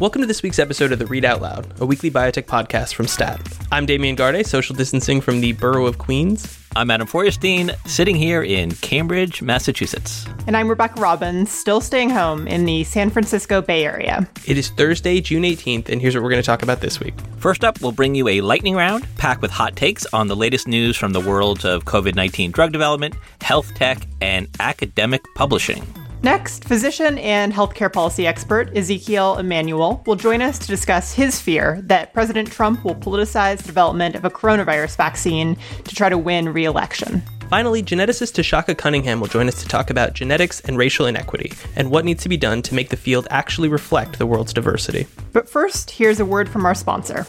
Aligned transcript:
Welcome 0.00 0.22
to 0.22 0.26
this 0.26 0.42
week's 0.42 0.58
episode 0.58 0.90
of 0.90 0.98
the 0.98 1.06
Read 1.06 1.24
Out 1.24 1.40
Loud, 1.40 1.80
a 1.80 1.86
weekly 1.86 2.10
biotech 2.10 2.46
podcast 2.46 2.94
from 2.94 3.06
STAT. 3.06 3.40
I'm 3.70 3.86
Damian 3.86 4.16
Garde, 4.16 4.44
social 4.44 4.74
distancing 4.74 5.20
from 5.20 5.40
the 5.40 5.52
borough 5.52 5.86
of 5.86 5.98
Queens. 5.98 6.58
I'm 6.74 6.90
Adam 6.90 7.06
Feuerstein, 7.06 7.70
sitting 7.86 8.16
here 8.16 8.42
in 8.42 8.72
Cambridge, 8.72 9.40
Massachusetts. 9.40 10.26
And 10.48 10.56
I'm 10.56 10.68
Rebecca 10.68 11.00
Robbins, 11.00 11.52
still 11.52 11.80
staying 11.80 12.10
home 12.10 12.48
in 12.48 12.64
the 12.64 12.82
San 12.82 13.08
Francisco 13.08 13.62
Bay 13.62 13.84
Area. 13.84 14.28
It 14.46 14.58
is 14.58 14.70
Thursday, 14.70 15.20
June 15.20 15.44
18th, 15.44 15.88
and 15.88 16.00
here's 16.00 16.16
what 16.16 16.24
we're 16.24 16.30
going 16.30 16.42
to 16.42 16.46
talk 16.46 16.64
about 16.64 16.80
this 16.80 16.98
week. 16.98 17.14
First 17.36 17.62
up, 17.62 17.80
we'll 17.80 17.92
bring 17.92 18.16
you 18.16 18.26
a 18.26 18.40
lightning 18.40 18.74
round 18.74 19.06
packed 19.16 19.42
with 19.42 19.52
hot 19.52 19.76
takes 19.76 20.04
on 20.12 20.26
the 20.26 20.34
latest 20.34 20.66
news 20.66 20.96
from 20.96 21.12
the 21.12 21.20
worlds 21.20 21.64
of 21.64 21.84
COVID 21.84 22.16
19 22.16 22.50
drug 22.50 22.72
development, 22.72 23.14
health 23.42 23.72
tech, 23.76 24.08
and 24.20 24.48
academic 24.58 25.22
publishing. 25.36 25.86
Next, 26.24 26.64
physician 26.64 27.18
and 27.18 27.52
healthcare 27.52 27.92
policy 27.92 28.26
expert 28.26 28.74
Ezekiel 28.74 29.36
Emanuel 29.36 30.02
will 30.06 30.16
join 30.16 30.40
us 30.40 30.58
to 30.58 30.66
discuss 30.66 31.12
his 31.12 31.38
fear 31.38 31.82
that 31.82 32.14
President 32.14 32.50
Trump 32.50 32.82
will 32.82 32.94
politicize 32.94 33.58
the 33.58 33.64
development 33.64 34.14
of 34.14 34.24
a 34.24 34.30
coronavirus 34.30 34.96
vaccine 34.96 35.54
to 35.84 35.94
try 35.94 36.08
to 36.08 36.16
win 36.16 36.50
re 36.50 36.64
election. 36.64 37.22
Finally, 37.50 37.82
geneticist 37.82 38.42
Tshaka 38.42 38.74
Cunningham 38.74 39.20
will 39.20 39.28
join 39.28 39.48
us 39.48 39.60
to 39.62 39.68
talk 39.68 39.90
about 39.90 40.14
genetics 40.14 40.60
and 40.60 40.78
racial 40.78 41.04
inequity 41.04 41.52
and 41.76 41.90
what 41.90 42.06
needs 42.06 42.22
to 42.22 42.30
be 42.30 42.38
done 42.38 42.62
to 42.62 42.74
make 42.74 42.88
the 42.88 42.96
field 42.96 43.28
actually 43.28 43.68
reflect 43.68 44.18
the 44.18 44.24
world's 44.24 44.54
diversity. 44.54 45.06
But 45.34 45.46
first, 45.46 45.90
here's 45.90 46.20
a 46.20 46.24
word 46.24 46.48
from 46.48 46.64
our 46.64 46.74
sponsor. 46.74 47.26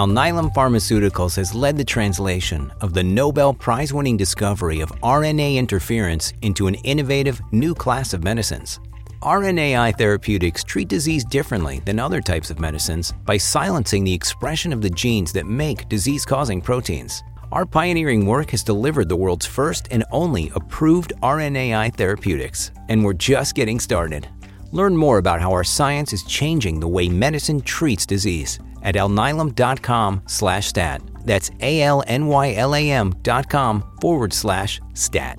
Alnylam 0.00 0.50
Pharmaceuticals 0.54 1.36
has 1.36 1.54
led 1.54 1.76
the 1.76 1.84
translation 1.84 2.72
of 2.80 2.94
the 2.94 3.02
Nobel 3.02 3.52
Prize 3.52 3.92
winning 3.92 4.16
discovery 4.16 4.80
of 4.80 4.88
RNA 5.02 5.56
interference 5.56 6.32
into 6.40 6.68
an 6.68 6.76
innovative 6.76 7.38
new 7.52 7.74
class 7.74 8.14
of 8.14 8.24
medicines. 8.24 8.80
RNAi 9.20 9.98
therapeutics 9.98 10.64
treat 10.64 10.88
disease 10.88 11.22
differently 11.22 11.82
than 11.84 11.98
other 11.98 12.22
types 12.22 12.50
of 12.50 12.58
medicines 12.58 13.12
by 13.26 13.36
silencing 13.36 14.02
the 14.02 14.14
expression 14.14 14.72
of 14.72 14.80
the 14.80 14.88
genes 14.88 15.34
that 15.34 15.44
make 15.44 15.86
disease 15.90 16.24
causing 16.24 16.62
proteins. 16.62 17.22
Our 17.52 17.66
pioneering 17.66 18.24
work 18.24 18.52
has 18.52 18.62
delivered 18.62 19.10
the 19.10 19.16
world's 19.16 19.44
first 19.44 19.88
and 19.90 20.02
only 20.12 20.50
approved 20.54 21.12
RNAi 21.22 21.94
therapeutics, 21.94 22.70
and 22.88 23.04
we're 23.04 23.12
just 23.12 23.54
getting 23.54 23.78
started. 23.78 24.26
Learn 24.72 24.96
more 24.96 25.18
about 25.18 25.42
how 25.42 25.52
our 25.52 25.64
science 25.64 26.14
is 26.14 26.22
changing 26.22 26.80
the 26.80 26.88
way 26.88 27.10
medicine 27.10 27.60
treats 27.60 28.06
disease 28.06 28.60
at 28.82 28.94
alnylam.com 28.94 30.22
slash 30.26 30.66
stat. 30.68 31.02
That's 31.24 31.50
A-L-N-Y-L-A-M 31.60 33.14
dot 33.22 33.50
com 33.50 33.84
forward 34.00 34.32
slash 34.32 34.80
stat. 34.94 35.38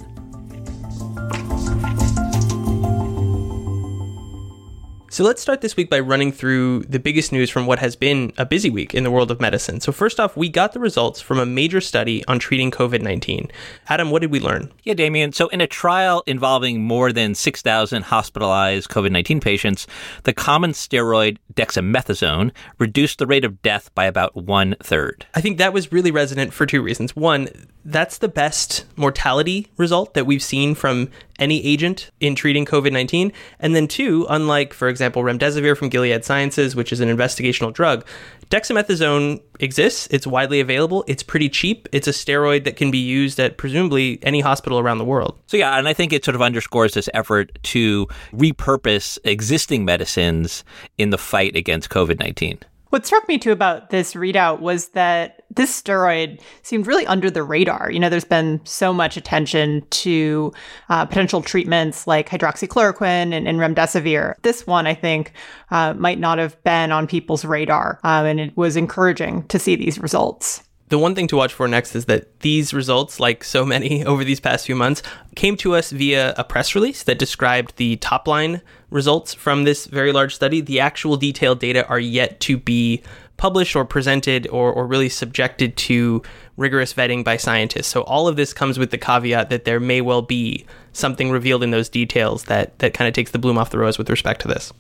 So 5.12 5.26
let's 5.26 5.42
start 5.42 5.60
this 5.60 5.76
week 5.76 5.90
by 5.90 6.00
running 6.00 6.32
through 6.32 6.84
the 6.84 6.98
biggest 6.98 7.34
news 7.34 7.50
from 7.50 7.66
what 7.66 7.80
has 7.80 7.98
been 7.98 8.32
a 8.38 8.46
busy 8.46 8.70
week 8.70 8.96
in 8.96 9.04
the 9.04 9.12
world 9.12 9.30
of 9.30 9.42
medicine. 9.42 9.82
So, 9.82 9.92
first 9.92 10.22
off, 10.22 10.38
we 10.38 10.48
got 10.48 10.72
the 10.72 10.80
results 10.80 11.20
from 11.20 11.38
a 11.38 11.46
major 11.46 11.82
study 11.82 12.24
on 12.30 12.40
treating 12.40 12.72
COVID 12.72 13.02
19. 13.02 13.52
Adam, 13.90 14.10
what 14.10 14.22
did 14.22 14.32
we 14.32 14.40
learn? 14.40 14.72
Yeah, 14.84 14.94
Damian. 14.94 15.34
So, 15.34 15.50
in 15.50 15.60
a 15.60 15.68
trial 15.68 16.24
involving 16.28 16.82
more 16.82 17.12
than 17.12 17.36
6,000 17.36 18.04
hospitalized 18.04 18.90
COVID 18.90 19.12
19 19.12 19.42
patients, 19.42 19.86
the 20.24 20.32
common 20.32 20.72
steroid 20.72 21.40
dexamethasone 21.56 22.52
reduced 22.80 23.20
the 23.20 23.28
rate 23.28 23.44
of 23.44 23.62
death 23.62 23.94
by 23.94 24.06
about 24.06 24.34
one 24.38 24.78
third. 24.82 25.26
I 25.36 25.42
think 25.42 25.58
that 25.58 25.74
was 25.74 25.92
really 25.92 26.12
resonant 26.12 26.54
for 26.54 26.66
two 26.66 26.82
reasons. 26.82 27.18
One, 27.18 27.50
that's 27.84 28.20
the 28.20 28.30
best 28.30 28.86
mortality 28.96 29.68
result 29.76 30.14
that 30.14 30.26
we've 30.26 30.44
seen 30.44 30.74
from 30.74 31.10
any 31.42 31.64
agent 31.66 32.12
in 32.22 32.36
treating 32.36 32.66
COVID 32.66 32.94
19. 32.94 33.34
And 33.60 33.76
then, 33.76 33.88
two, 33.88 34.26
unlike, 34.30 34.74
for 34.74 34.88
example, 34.88 35.24
remdesivir 35.24 35.76
from 35.76 35.90
Gilead 35.90 36.24
Sciences, 36.24 36.76
which 36.76 36.94
is 36.94 37.02
an 37.02 37.10
investigational 37.10 37.74
drug, 37.74 38.06
dexamethasone 38.50 39.42
exists. 39.60 40.08
It's 40.12 40.28
widely 40.28 40.60
available. 40.60 41.04
It's 41.08 41.24
pretty 41.24 41.50
cheap. 41.50 41.90
It's 41.92 42.08
a 42.08 42.12
steroid 42.12 42.64
that 42.64 42.78
can 42.78 42.92
be 42.92 43.00
used 43.00 43.40
at 43.40 43.58
presumably 43.58 44.20
any 44.22 44.40
hospital 44.40 44.80
around 44.80 45.00
the 45.00 45.06
world. 45.06 45.38
So, 45.48 45.58
yeah, 45.58 45.78
and 45.78 45.88
I 45.88 45.94
think 45.94 46.14
it 46.14 46.24
sort 46.24 46.36
of 46.36 46.42
underscores 46.42 46.94
this 46.94 47.10
effort 47.14 47.58
to 47.64 48.08
repurpose 48.32 49.18
existing 49.24 49.84
medicines 49.84 50.64
in 50.98 51.10
the 51.10 51.18
fight 51.18 51.56
against 51.56 51.90
COVID 51.90 52.20
19. 52.20 52.60
What 52.92 53.06
struck 53.06 53.26
me 53.30 53.38
too 53.38 53.54
about 53.54 53.90
this 53.90 54.16
readout 54.16 54.60
was 54.60 54.90
that 54.90 55.44
this 55.50 55.82
steroid 55.82 56.42
seemed 56.62 56.88
really 56.88 57.08
under 57.08 57.32
the 57.32 57.42
radar. 57.42 57.90
You 57.90 58.02
know, 58.02 58.10
there's 58.10 58.26
been 58.26 58.60
so 58.66 58.92
much 58.92 59.16
attention 59.16 59.86
to 59.92 60.52
uh, 60.90 61.06
potential 61.06 61.42
treatments 61.42 62.06
like 62.06 62.28
hydroxychloroquine 62.28 63.32
and, 63.34 63.48
and 63.48 63.60
remdesivir. 63.60 64.34
This 64.42 64.68
one, 64.68 64.88
I 64.88 64.94
think, 64.94 65.32
uh, 65.72 65.94
might 65.94 66.20
not 66.20 66.38
have 66.38 66.62
been 66.66 66.92
on 66.92 67.08
people's 67.08 67.46
radar, 67.46 68.02
um, 68.04 68.26
and 68.26 68.42
it 68.42 68.58
was 68.58 68.76
encouraging 68.76 69.48
to 69.48 69.58
see 69.58 69.78
these 69.78 69.98
results. 69.98 70.62
The 70.92 71.00
one 71.00 71.16
thing 71.16 71.28
to 71.28 71.38
watch 71.38 71.54
for 71.54 71.70
next 71.70 71.96
is 71.96 72.04
that 72.08 72.42
these 72.42 72.74
results, 72.74 73.18
like 73.18 73.46
so 73.46 73.66
many 73.66 74.04
over 74.12 74.26
these 74.26 74.42
past 74.42 74.66
few 74.66 74.76
months, 74.76 75.02
came 75.38 75.56
to 75.56 75.74
us 75.74 75.92
via 75.92 76.34
a 76.38 76.44
press 76.44 76.76
release 76.76 77.04
that 77.04 77.18
described 77.18 77.78
the 77.78 77.96
top 77.96 78.28
line 78.28 78.62
results 78.90 79.34
from 79.34 79.64
this 79.64 79.86
very 79.86 80.12
large 80.12 80.36
study. 80.36 80.60
The 80.60 80.82
actual 80.82 81.16
detailed 81.16 81.60
data 81.60 81.88
are 81.88 81.98
yet 81.98 82.42
to 82.42 82.58
be 82.58 83.04
published 83.38 83.74
or 83.74 83.86
presented 83.86 84.48
or, 84.50 84.74
or 84.74 84.86
really 84.86 85.08
subjected 85.08 85.78
to 85.78 86.22
rigorous 86.58 86.94
vetting 86.94 87.24
by 87.24 87.38
scientists. 87.38 87.88
So 87.88 88.02
all 88.02 88.28
of 88.28 88.36
this 88.36 88.54
comes 88.54 88.78
with 88.78 88.92
the 88.92 88.98
caveat 88.98 89.50
that 89.50 89.64
there 89.64 89.80
may 89.80 90.02
well 90.02 90.22
be 90.22 90.66
something 90.92 91.32
revealed 91.32 91.64
in 91.64 91.72
those 91.72 91.88
details 91.88 92.44
that, 92.46 92.78
that 92.80 92.94
kind 92.94 93.08
of 93.08 93.14
takes 93.14 93.32
the 93.32 93.40
bloom 93.40 93.58
off 93.58 93.70
the 93.70 93.80
rose 93.80 93.98
with 93.98 94.10
respect 94.10 94.42
to 94.42 94.50
this. 94.50 94.74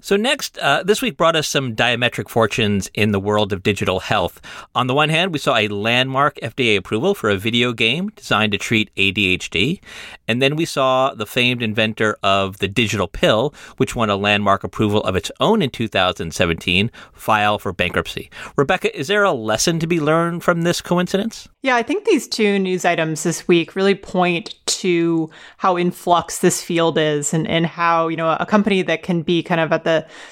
So, 0.00 0.16
next, 0.16 0.58
uh, 0.58 0.84
this 0.84 1.02
week 1.02 1.16
brought 1.16 1.34
us 1.34 1.48
some 1.48 1.74
diametric 1.74 2.28
fortunes 2.28 2.88
in 2.94 3.10
the 3.10 3.18
world 3.18 3.52
of 3.52 3.64
digital 3.64 3.98
health. 3.98 4.40
On 4.74 4.86
the 4.86 4.94
one 4.94 5.08
hand, 5.08 5.32
we 5.32 5.40
saw 5.40 5.56
a 5.56 5.66
landmark 5.66 6.36
FDA 6.36 6.76
approval 6.76 7.14
for 7.14 7.30
a 7.30 7.36
video 7.36 7.72
game 7.72 8.10
designed 8.10 8.52
to 8.52 8.58
treat 8.58 8.94
ADHD. 8.94 9.80
And 10.28 10.40
then 10.40 10.54
we 10.54 10.64
saw 10.66 11.14
the 11.14 11.26
famed 11.26 11.62
inventor 11.62 12.16
of 12.22 12.58
the 12.58 12.68
digital 12.68 13.08
pill, 13.08 13.52
which 13.78 13.96
won 13.96 14.08
a 14.08 14.16
landmark 14.16 14.62
approval 14.62 15.02
of 15.02 15.16
its 15.16 15.32
own 15.40 15.62
in 15.62 15.70
2017, 15.70 16.90
file 17.12 17.58
for 17.58 17.72
bankruptcy. 17.72 18.30
Rebecca, 18.56 18.96
is 18.96 19.08
there 19.08 19.24
a 19.24 19.32
lesson 19.32 19.80
to 19.80 19.86
be 19.86 19.98
learned 19.98 20.44
from 20.44 20.62
this 20.62 20.80
coincidence? 20.80 21.48
Yeah, 21.62 21.74
I 21.74 21.82
think 21.82 22.04
these 22.04 22.28
two 22.28 22.58
news 22.60 22.84
items 22.84 23.24
this 23.24 23.48
week 23.48 23.74
really 23.74 23.96
point 23.96 24.54
to 24.66 25.28
how 25.56 25.76
in 25.76 25.90
flux 25.90 26.38
this 26.38 26.62
field 26.62 26.96
is 26.98 27.34
and, 27.34 27.48
and 27.48 27.66
how, 27.66 28.06
you 28.06 28.16
know, 28.16 28.36
a 28.38 28.46
company 28.46 28.82
that 28.82 29.02
can 29.02 29.22
be 29.22 29.42
kind 29.42 29.60
of 29.60 29.72
at 29.72 29.82
the, 29.82 29.87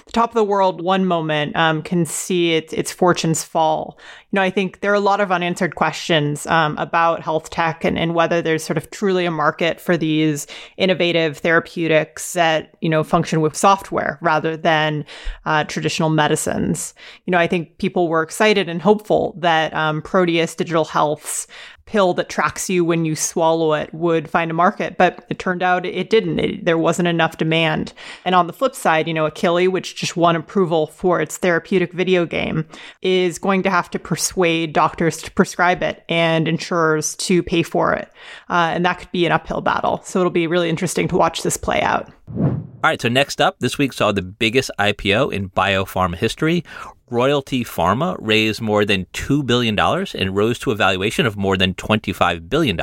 the 0.06 0.12
top 0.12 0.30
of 0.30 0.34
the 0.34 0.44
world 0.44 0.82
one 0.82 1.04
moment 1.04 1.56
um, 1.56 1.82
can 1.82 2.04
see 2.04 2.54
its, 2.54 2.72
its 2.72 2.92
fortunes 2.92 3.42
fall. 3.42 3.98
Know, 4.36 4.42
I 4.42 4.50
think 4.50 4.80
there 4.80 4.92
are 4.92 4.94
a 4.94 5.00
lot 5.00 5.20
of 5.20 5.32
unanswered 5.32 5.76
questions 5.76 6.46
um, 6.46 6.76
about 6.76 7.22
health 7.22 7.48
tech 7.48 7.84
and, 7.84 7.98
and 7.98 8.14
whether 8.14 8.42
there's 8.42 8.62
sort 8.62 8.76
of 8.76 8.90
truly 8.90 9.24
a 9.24 9.30
market 9.30 9.80
for 9.80 9.96
these 9.96 10.46
innovative 10.76 11.38
therapeutics 11.38 12.34
that, 12.34 12.76
you 12.82 12.90
know, 12.90 13.02
function 13.02 13.40
with 13.40 13.56
software 13.56 14.18
rather 14.20 14.54
than 14.54 15.06
uh, 15.46 15.64
traditional 15.64 16.10
medicines. 16.10 16.92
You 17.24 17.30
know, 17.30 17.38
I 17.38 17.46
think 17.46 17.78
people 17.78 18.08
were 18.08 18.22
excited 18.22 18.68
and 18.68 18.82
hopeful 18.82 19.34
that 19.38 19.72
um, 19.72 20.02
Proteus 20.02 20.54
Digital 20.54 20.84
Health's 20.84 21.46
pill 21.86 22.12
that 22.14 22.28
tracks 22.28 22.68
you 22.68 22.84
when 22.84 23.04
you 23.04 23.14
swallow 23.14 23.72
it 23.72 23.94
would 23.94 24.28
find 24.28 24.50
a 24.50 24.54
market, 24.54 24.98
but 24.98 25.24
it 25.30 25.38
turned 25.38 25.62
out 25.62 25.86
it 25.86 26.10
didn't. 26.10 26.38
It, 26.40 26.64
there 26.64 26.76
wasn't 26.76 27.08
enough 27.08 27.38
demand. 27.38 27.92
And 28.24 28.34
on 28.34 28.48
the 28.48 28.52
flip 28.52 28.74
side, 28.74 29.06
you 29.06 29.14
know, 29.14 29.30
Akili, 29.30 29.68
which 29.68 29.94
just 29.94 30.16
won 30.16 30.36
approval 30.36 30.88
for 30.88 31.20
its 31.20 31.38
therapeutic 31.38 31.92
video 31.92 32.26
game, 32.26 32.66
is 33.02 33.38
going 33.38 33.62
to 33.62 33.70
have 33.70 33.88
to 33.90 34.00
persuade 34.26 34.72
doctors 34.72 35.18
to 35.18 35.30
prescribe 35.32 35.82
it 35.82 36.04
and 36.08 36.48
insurers 36.48 37.14
to 37.16 37.42
pay 37.42 37.62
for 37.62 37.92
it. 37.92 38.10
Uh, 38.50 38.72
and 38.74 38.84
that 38.84 38.98
could 38.98 39.12
be 39.12 39.24
an 39.24 39.32
uphill 39.32 39.60
battle. 39.60 40.00
So 40.04 40.18
it'll 40.18 40.30
be 40.30 40.46
really 40.46 40.68
interesting 40.68 41.06
to 41.08 41.16
watch 41.16 41.42
this 41.42 41.56
play 41.56 41.80
out. 41.80 42.10
All 42.28 42.90
right, 42.90 43.00
so 43.00 43.08
next 43.08 43.40
up, 43.40 43.58
this 43.60 43.78
week 43.78 43.92
saw 43.92 44.12
the 44.12 44.22
biggest 44.22 44.70
IPO 44.78 45.32
in 45.32 45.50
biopharma 45.50 46.16
history. 46.16 46.64
Royalty 47.08 47.64
Pharma 47.64 48.16
raised 48.20 48.60
more 48.60 48.84
than 48.84 49.06
$2 49.12 49.46
billion 49.46 49.78
and 49.78 50.36
rose 50.36 50.58
to 50.60 50.72
a 50.72 50.74
valuation 50.74 51.24
of 51.24 51.36
more 51.36 51.56
than 51.56 51.74
$25 51.74 52.48
billion. 52.48 52.78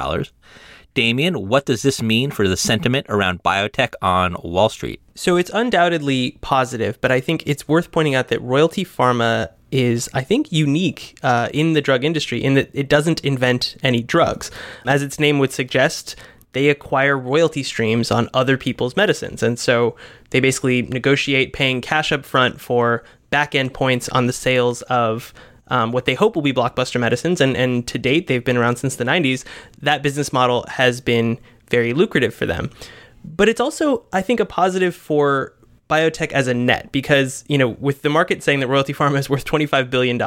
Damian, 0.93 1.47
what 1.47 1.65
does 1.65 1.81
this 1.81 2.01
mean 2.01 2.31
for 2.31 2.47
the 2.47 2.55
sentiment 2.55 3.07
around 3.09 3.43
biotech 3.43 3.93
on 4.01 4.35
Wall 4.43 4.69
Street? 4.69 5.01
So 5.15 5.37
it's 5.37 5.49
undoubtedly 5.53 6.37
positive, 6.41 7.01
but 7.01 7.11
I 7.11 7.19
think 7.19 7.43
it's 7.45 7.67
worth 7.67 7.91
pointing 7.91 8.15
out 8.15 8.27
that 8.29 8.41
Royalty 8.41 8.85
Pharma 8.85 9.49
is, 9.73 10.07
I 10.13 10.21
think, 10.21 10.51
unique 10.51 11.17
uh, 11.23 11.49
in 11.51 11.73
the 11.73 11.81
drug 11.81 12.03
industry 12.03 12.41
in 12.43 12.53
that 12.53 12.69
it 12.73 12.87
doesn't 12.87 13.25
invent 13.25 13.75
any 13.81 14.03
drugs. 14.03 14.51
As 14.85 15.01
its 15.01 15.19
name 15.19 15.39
would 15.39 15.51
suggest, 15.51 16.15
they 16.53 16.69
acquire 16.69 17.17
royalty 17.17 17.63
streams 17.63 18.11
on 18.11 18.29
other 18.35 18.55
people's 18.55 18.95
medicines. 18.95 19.41
And 19.41 19.57
so 19.57 19.95
they 20.29 20.39
basically 20.39 20.83
negotiate 20.83 21.53
paying 21.53 21.81
cash 21.81 22.11
up 22.11 22.23
front 22.23 22.61
for 22.61 23.03
back 23.31 23.55
end 23.55 23.73
points 23.73 24.07
on 24.09 24.27
the 24.27 24.33
sales 24.33 24.83
of 24.83 25.33
um, 25.69 25.91
what 25.91 26.05
they 26.05 26.13
hope 26.13 26.35
will 26.35 26.43
be 26.43 26.53
blockbuster 26.53 26.99
medicines. 26.99 27.41
And, 27.41 27.57
and 27.57 27.87
to 27.87 27.97
date, 27.97 28.27
they've 28.27 28.45
been 28.45 28.57
around 28.57 28.75
since 28.75 28.95
the 28.95 29.03
90s. 29.03 29.43
That 29.81 30.03
business 30.03 30.31
model 30.31 30.65
has 30.69 31.01
been 31.01 31.39
very 31.71 31.93
lucrative 31.93 32.35
for 32.35 32.45
them. 32.45 32.69
But 33.25 33.49
it's 33.49 33.61
also, 33.61 34.05
I 34.13 34.21
think, 34.21 34.39
a 34.39 34.45
positive 34.45 34.95
for 34.95 35.55
biotech 35.89 36.31
as 36.31 36.47
a 36.47 36.53
net 36.53 36.91
because, 36.91 37.43
you 37.47 37.57
know, 37.57 37.69
with 37.69 38.01
the 38.01 38.09
market 38.09 38.41
saying 38.43 38.59
that 38.61 38.67
Royalty 38.67 38.93
Pharma 38.93 39.17
is 39.17 39.29
worth 39.29 39.45
$25 39.45 39.89
billion, 39.89 40.19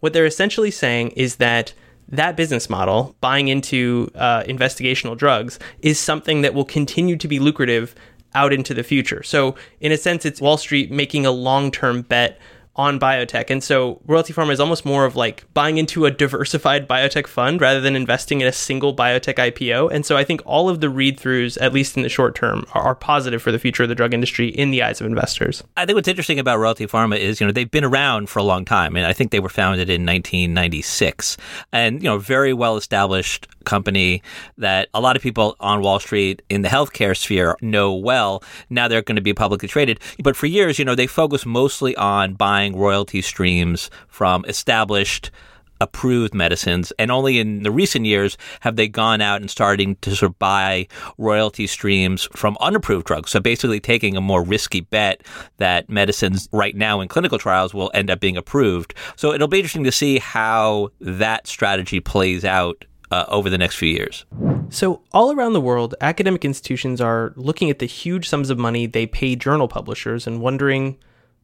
what 0.00 0.12
they're 0.12 0.26
essentially 0.26 0.70
saying 0.70 1.10
is 1.10 1.36
that 1.36 1.72
that 2.08 2.36
business 2.36 2.70
model, 2.70 3.16
buying 3.20 3.48
into 3.48 4.10
uh, 4.14 4.42
investigational 4.44 5.16
drugs, 5.16 5.58
is 5.80 5.98
something 5.98 6.42
that 6.42 6.54
will 6.54 6.64
continue 6.64 7.16
to 7.16 7.28
be 7.28 7.38
lucrative 7.38 7.94
out 8.34 8.52
into 8.52 8.74
the 8.74 8.82
future. 8.82 9.22
So, 9.22 9.56
in 9.80 9.92
a 9.92 9.96
sense, 9.96 10.24
it's 10.24 10.40
Wall 10.40 10.56
Street 10.56 10.90
making 10.90 11.26
a 11.26 11.30
long 11.30 11.70
term 11.70 12.02
bet 12.02 12.38
on 12.76 13.00
biotech. 13.00 13.50
And 13.50 13.62
so 13.62 14.00
Royalty 14.06 14.32
Pharma 14.32 14.52
is 14.52 14.60
almost 14.60 14.84
more 14.84 15.04
of 15.04 15.16
like 15.16 15.44
buying 15.54 15.78
into 15.78 16.04
a 16.06 16.10
diversified 16.10 16.86
biotech 16.86 17.26
fund 17.26 17.60
rather 17.60 17.80
than 17.80 17.96
investing 17.96 18.40
in 18.40 18.46
a 18.46 18.52
single 18.52 18.94
biotech 18.94 19.34
IPO. 19.34 19.90
And 19.90 20.04
so 20.04 20.16
I 20.16 20.24
think 20.24 20.42
all 20.44 20.68
of 20.68 20.80
the 20.80 20.88
read 20.88 21.18
throughs, 21.18 21.58
at 21.60 21.72
least 21.72 21.96
in 21.96 22.02
the 22.02 22.08
short 22.08 22.34
term, 22.34 22.66
are, 22.74 22.96
positive 22.96 23.42
for 23.42 23.52
the 23.52 23.58
future 23.58 23.82
of 23.82 23.88
the 23.90 23.94
drug 23.94 24.14
industry 24.14 24.48
in 24.48 24.70
the 24.70 24.82
eyes 24.82 25.00
of 25.00 25.06
investors. 25.06 25.62
I 25.76 25.84
think 25.84 25.96
what's 25.96 26.08
interesting 26.08 26.38
about 26.38 26.58
Royalty 26.58 26.86
Pharma 26.86 27.18
is, 27.18 27.40
you 27.40 27.46
know, 27.46 27.52
they've 27.52 27.70
been 27.70 27.84
around 27.84 28.30
for 28.30 28.38
a 28.38 28.42
long 28.42 28.64
time. 28.64 28.96
And 28.96 29.04
I 29.04 29.12
think 29.12 29.32
they 29.32 29.38
were 29.40 29.50
founded 29.50 29.90
in 29.90 30.06
1996 30.06 31.36
and, 31.72 32.02
you 32.02 32.08
know, 32.08 32.18
very 32.18 32.54
well 32.54 32.76
established 32.76 33.48
company 33.66 34.22
that 34.56 34.88
a 34.94 35.00
lot 35.00 35.16
of 35.16 35.22
people 35.22 35.56
on 35.60 35.82
Wall 35.82 36.00
Street 36.00 36.40
in 36.48 36.62
the 36.62 36.68
healthcare 36.68 37.14
sphere 37.14 37.56
know 37.60 37.92
well. 37.94 38.42
Now 38.70 38.88
they're 38.88 39.02
going 39.02 39.16
to 39.16 39.22
be 39.22 39.34
publicly 39.34 39.68
traded. 39.68 40.00
But 40.22 40.36
for 40.36 40.46
years, 40.46 40.78
you 40.78 40.86
know, 40.86 40.94
they 40.94 41.06
focus 41.06 41.44
mostly 41.44 41.94
on 41.96 42.34
buying 42.34 42.65
buying 42.66 42.80
royalty 42.80 43.22
streams 43.22 43.90
from 44.08 44.44
established 44.46 45.30
approved 45.78 46.32
medicines. 46.32 46.90
And 46.98 47.10
only 47.10 47.38
in 47.38 47.62
the 47.62 47.70
recent 47.70 48.06
years 48.06 48.38
have 48.60 48.76
they 48.76 48.88
gone 48.88 49.20
out 49.20 49.42
and 49.42 49.50
starting 49.50 49.96
to 49.96 50.16
sort 50.16 50.30
of 50.30 50.38
buy 50.38 50.88
royalty 51.18 51.66
streams 51.66 52.28
from 52.32 52.56
unapproved 52.60 53.06
drugs. 53.06 53.30
So 53.30 53.40
basically 53.40 53.78
taking 53.78 54.16
a 54.16 54.22
more 54.22 54.42
risky 54.42 54.80
bet 54.80 55.22
that 55.58 55.90
medicines 55.90 56.48
right 56.50 56.74
now 56.74 57.00
in 57.00 57.08
clinical 57.08 57.38
trials 57.38 57.74
will 57.74 57.90
end 57.92 58.10
up 58.10 58.20
being 58.20 58.38
approved. 58.38 58.94
So 59.16 59.34
it'll 59.34 59.48
be 59.48 59.58
interesting 59.58 59.84
to 59.84 59.92
see 59.92 60.18
how 60.18 60.88
that 61.00 61.46
strategy 61.46 62.00
plays 62.00 62.42
out 62.42 62.86
uh, 63.10 63.26
over 63.28 63.50
the 63.50 63.58
next 63.58 63.76
few 63.76 63.90
years. 63.90 64.24
So, 64.68 65.02
all 65.12 65.30
around 65.30 65.52
the 65.52 65.60
world, 65.60 65.94
academic 66.00 66.44
institutions 66.44 67.00
are 67.00 67.32
looking 67.36 67.70
at 67.70 67.78
the 67.78 67.86
huge 67.86 68.28
sums 68.28 68.50
of 68.50 68.58
money 68.58 68.86
they 68.86 69.06
pay 69.06 69.36
journal 69.36 69.68
publishers 69.68 70.26
and 70.26 70.40
wondering 70.40 70.96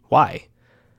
why. 0.08 0.48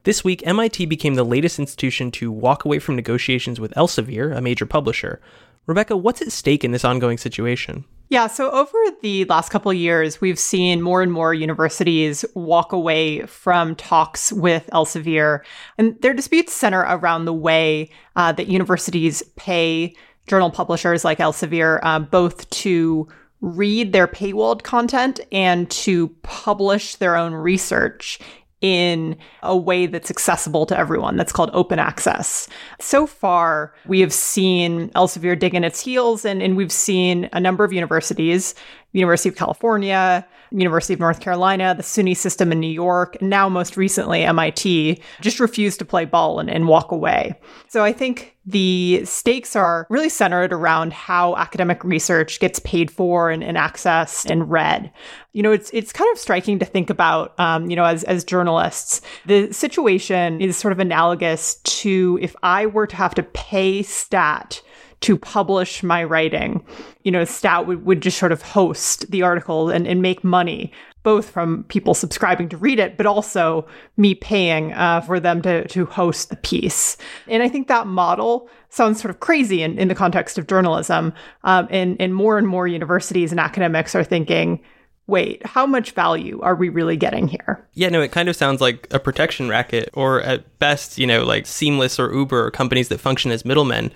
This 0.04 0.22
week, 0.22 0.46
MIT 0.46 0.86
became 0.88 1.16
the 1.16 1.24
latest 1.24 1.60
institution 1.60 2.12
to 2.12 2.30
walk 2.30 2.66
away 2.66 2.80
from 2.80 2.98
negotiations 2.98 3.58
with 3.58 3.74
Elsevier, 3.76 4.36
a 4.36 4.42
major 4.42 4.66
publisher. 4.66 5.22
Rebecca, 5.66 5.96
what's 5.96 6.22
at 6.22 6.34
stake 6.34 6.66
in 6.66 6.72
this 6.72 6.84
ongoing 6.84 7.18
situation? 7.18 7.86
Yeah, 8.10 8.28
so 8.28 8.52
over 8.52 8.78
the 9.02 9.24
last 9.26 9.50
couple 9.50 9.72
years, 9.72 10.20
we've 10.20 10.38
seen 10.38 10.82
more 10.82 11.02
and 11.02 11.12
more 11.12 11.34
universities 11.34 12.26
walk 12.36 12.74
away 12.74 13.26
from 13.28 13.76
talks 13.76 14.34
with 14.34 14.70
Elsevier, 14.74 15.40
and 15.78 16.00
their 16.02 16.14
disputes 16.14 16.52
center 16.52 16.82
around 16.82 17.24
the 17.24 17.34
way 17.34 17.90
uh, 18.18 18.34
that 18.34 18.48
universities 18.48 19.24
pay 19.38 19.96
journal 20.28 20.52
publishers 20.52 21.06
like 21.06 21.20
Elsevier 21.20 21.80
uh, 21.82 22.00
both 22.00 22.50
to 22.50 23.08
read 23.40 23.94
their 23.94 24.08
paywalled 24.08 24.64
content 24.64 25.20
and 25.32 25.70
to 25.70 26.10
publish 26.24 26.96
their 26.96 27.16
own 27.16 27.34
research 27.34 28.20
in 28.64 29.18
a 29.44 29.56
way 29.56 29.86
that's 29.86 30.10
accessible 30.10 30.66
to 30.66 30.76
everyone. 30.76 31.18
That's 31.18 31.34
called 31.34 31.52
open 31.54 31.80
access. 31.80 32.48
So 32.80 33.06
far, 33.06 33.74
we 33.86 34.00
have 34.00 34.14
seen 34.14 34.90
Elsevier 34.92 35.38
dig 35.38 35.54
in 35.54 35.66
its 35.66 35.82
heels, 35.82 36.24
and, 36.24 36.42
and 36.42 36.56
we've 36.56 36.72
seen 36.72 37.30
a 37.34 37.42
number 37.42 37.66
of 37.66 37.74
universities, 37.74 38.56
University 38.94 39.30
of 39.30 39.36
California, 39.36 40.26
University 40.52 40.94
of 40.94 41.00
North 41.00 41.20
Carolina, 41.20 41.74
the 41.76 41.84
SUNY 41.84 42.16
system 42.16 42.52
in 42.52 42.60
New 42.60 42.68
York, 42.68 43.18
and 43.20 43.30
now 43.30 43.50
most 43.50 43.76
recently 43.76 44.24
MIT, 44.24 45.02
just 45.20 45.40
refuse 45.40 45.76
to 45.78 45.86
play 45.86 46.06
ball 46.06 46.40
and, 46.40 46.50
and 46.50 46.68
walk 46.68 46.92
away. 46.92 47.34
So 47.70 47.84
I 47.84 47.92
think 47.92 48.38
the 48.46 49.04
stakes 49.06 49.56
are 49.56 49.88
really 49.90 50.10
centered 50.10 50.54
around 50.54 50.94
how 50.94 51.36
academic 51.38 51.84
research 51.84 52.40
gets 52.40 52.60
paid 52.60 52.92
for 52.92 53.32
and, 53.32 53.44
and 53.44 53.58
accessed 53.58 54.30
and 54.30 54.50
read. 54.50 54.92
You 55.32 55.42
know, 55.42 55.52
it's 55.52 55.72
it's 55.72 55.92
kind 55.92 56.12
of 56.12 56.20
striking 56.20 56.60
to 56.60 56.66
think 56.66 56.90
about, 56.90 57.38
um, 57.40 57.70
you 57.70 57.76
know, 57.76 57.86
as 57.86 58.04
as 58.04 58.24
journalists, 58.24 59.02
the 59.26 59.52
situation 59.52 60.40
is 60.42 60.58
sort 60.58 60.72
of 60.72 60.80
analogous 60.80 61.56
to 61.56 62.20
if 62.22 62.36
I 62.44 62.68
were 62.68 62.86
to 62.86 62.96
have 62.96 63.16
to 63.16 63.24
pay 63.24 63.82
Stat 63.82 64.62
to 65.04 65.18
publish 65.18 65.84
my 65.84 66.04
writing. 66.04 66.66
You 67.04 67.12
know, 67.12 67.26
STAT 67.26 67.68
would, 67.68 67.86
would 67.86 68.02
just 68.02 68.18
sort 68.18 68.32
of 68.32 68.42
host 68.42 69.10
the 69.12 69.22
article 69.22 69.70
and, 69.70 69.86
and 69.86 70.02
make 70.02 70.24
money, 70.24 70.72
both 71.04 71.30
from 71.30 71.66
people 71.66 71.94
subscribing 71.94 72.50
to 72.50 72.58
read 72.58 72.80
it, 72.80 72.96
but 72.96 73.06
also 73.06 73.68
me 73.98 74.16
paying 74.16 74.74
uh, 74.74 75.02
for 75.02 75.20
them 75.20 75.42
to, 75.42 75.68
to 75.68 75.86
host 75.86 76.30
the 76.30 76.38
piece. 76.38 76.98
And 77.28 77.44
I 77.44 77.50
think 77.50 77.68
that 77.68 77.86
model 77.86 78.50
sounds 78.70 79.02
sort 79.02 79.14
of 79.14 79.20
crazy 79.20 79.62
in, 79.62 79.78
in 79.78 79.90
the 79.90 79.96
context 79.96 80.38
of 80.38 80.48
journalism. 80.48 81.14
Um, 81.44 81.68
and, 81.70 81.98
and 82.00 82.16
more 82.16 82.38
and 82.38 82.48
more 82.48 82.68
universities 82.68 83.32
and 83.32 83.40
academics 83.40 83.96
are 83.96 84.04
thinking, 84.06 84.62
wait, 85.06 85.46
how 85.46 85.66
much 85.66 85.92
value 85.92 86.40
are 86.42 86.56
we 86.56 86.70
really 86.70 86.96
getting 86.96 87.28
here? 87.28 87.68
Yeah, 87.74 87.90
no, 87.90 88.02
it 88.02 88.14
kind 88.14 88.30
of 88.30 88.38
sounds 88.38 88.62
like 88.62 88.88
a 88.92 89.00
protection 89.00 89.50
racket, 89.50 89.90
or 89.92 90.22
at 90.22 90.58
best, 90.60 90.98
you 90.98 91.06
know, 91.06 91.26
like 91.26 91.46
Seamless 91.46 92.00
or 92.00 92.14
Uber 92.14 92.46
or 92.46 92.52
companies 92.52 92.88
that 92.88 93.02
function 93.02 93.30
as 93.30 93.44
middlemen 93.44 93.92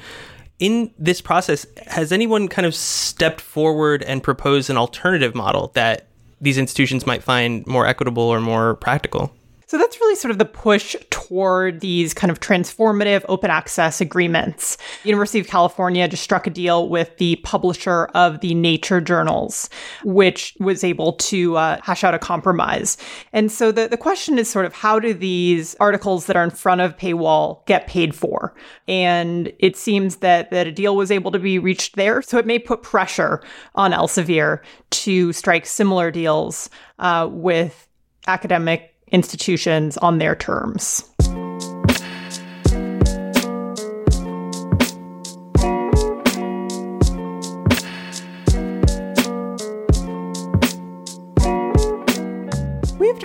in 0.59 0.91
this 0.97 1.21
process, 1.21 1.65
has 1.85 2.11
anyone 2.11 2.47
kind 2.47 2.65
of 2.65 2.73
stepped 2.73 3.41
forward 3.41 4.03
and 4.03 4.23
proposed 4.23 4.69
an 4.69 4.77
alternative 4.77 5.35
model 5.35 5.71
that 5.75 6.07
these 6.41 6.57
institutions 6.57 7.05
might 7.05 7.23
find 7.23 7.65
more 7.67 7.85
equitable 7.85 8.23
or 8.23 8.39
more 8.39 8.75
practical? 8.75 9.31
So 9.67 9.77
that's 9.77 9.99
really 9.99 10.15
sort 10.15 10.31
of 10.31 10.37
the 10.37 10.45
push 10.45 10.95
toward 11.09 11.81
these 11.81 12.13
kind 12.13 12.31
of 12.31 12.39
transformative 12.39 13.25
open 13.27 13.51
access 13.51 13.99
agreements. 13.99 14.77
University 15.03 15.39
of 15.39 15.47
California 15.47 16.07
just 16.07 16.23
struck 16.23 16.47
a 16.47 16.49
deal 16.49 16.87
with 16.87 17.17
the 17.17 17.35
publisher 17.37 18.05
of 18.13 18.39
the 18.39 18.53
Nature 18.55 19.01
journals, 19.01 19.69
which 20.05 20.55
was 20.61 20.85
able 20.85 21.13
to 21.13 21.57
uh, 21.57 21.81
hash 21.83 22.05
out 22.05 22.13
a 22.13 22.19
compromise. 22.19 22.95
And 23.33 23.51
so 23.51 23.73
the, 23.73 23.89
the 23.89 23.97
question 23.97 24.39
is 24.39 24.49
sort 24.49 24.65
of 24.65 24.73
how 24.73 24.99
do 24.99 25.13
these 25.13 25.75
articles 25.81 26.27
that 26.27 26.37
are 26.37 26.45
in 26.45 26.49
front 26.49 26.79
of 26.79 26.95
paywall 26.95 27.65
get 27.65 27.87
paid 27.87 28.15
for? 28.15 28.55
And 28.87 29.51
it 29.59 29.75
seems 29.75 30.17
that, 30.17 30.49
that 30.51 30.67
a 30.67 30.71
deal 30.71 30.95
was 30.95 31.11
able 31.11 31.31
to 31.31 31.39
be 31.39 31.59
reached 31.59 31.97
there. 31.97 32.21
So 32.21 32.37
it 32.37 32.45
may 32.45 32.57
put 32.57 32.83
pressure 32.83 33.43
on 33.75 33.91
Elsevier 33.91 34.61
to 34.91 35.33
strike 35.33 35.65
similar 35.65 36.09
deals 36.09 36.69
uh, 36.99 37.27
with 37.29 37.89
academic 38.27 38.93
institutions 39.11 39.97
on 39.97 40.17
their 40.17 40.35
terms. 40.35 41.03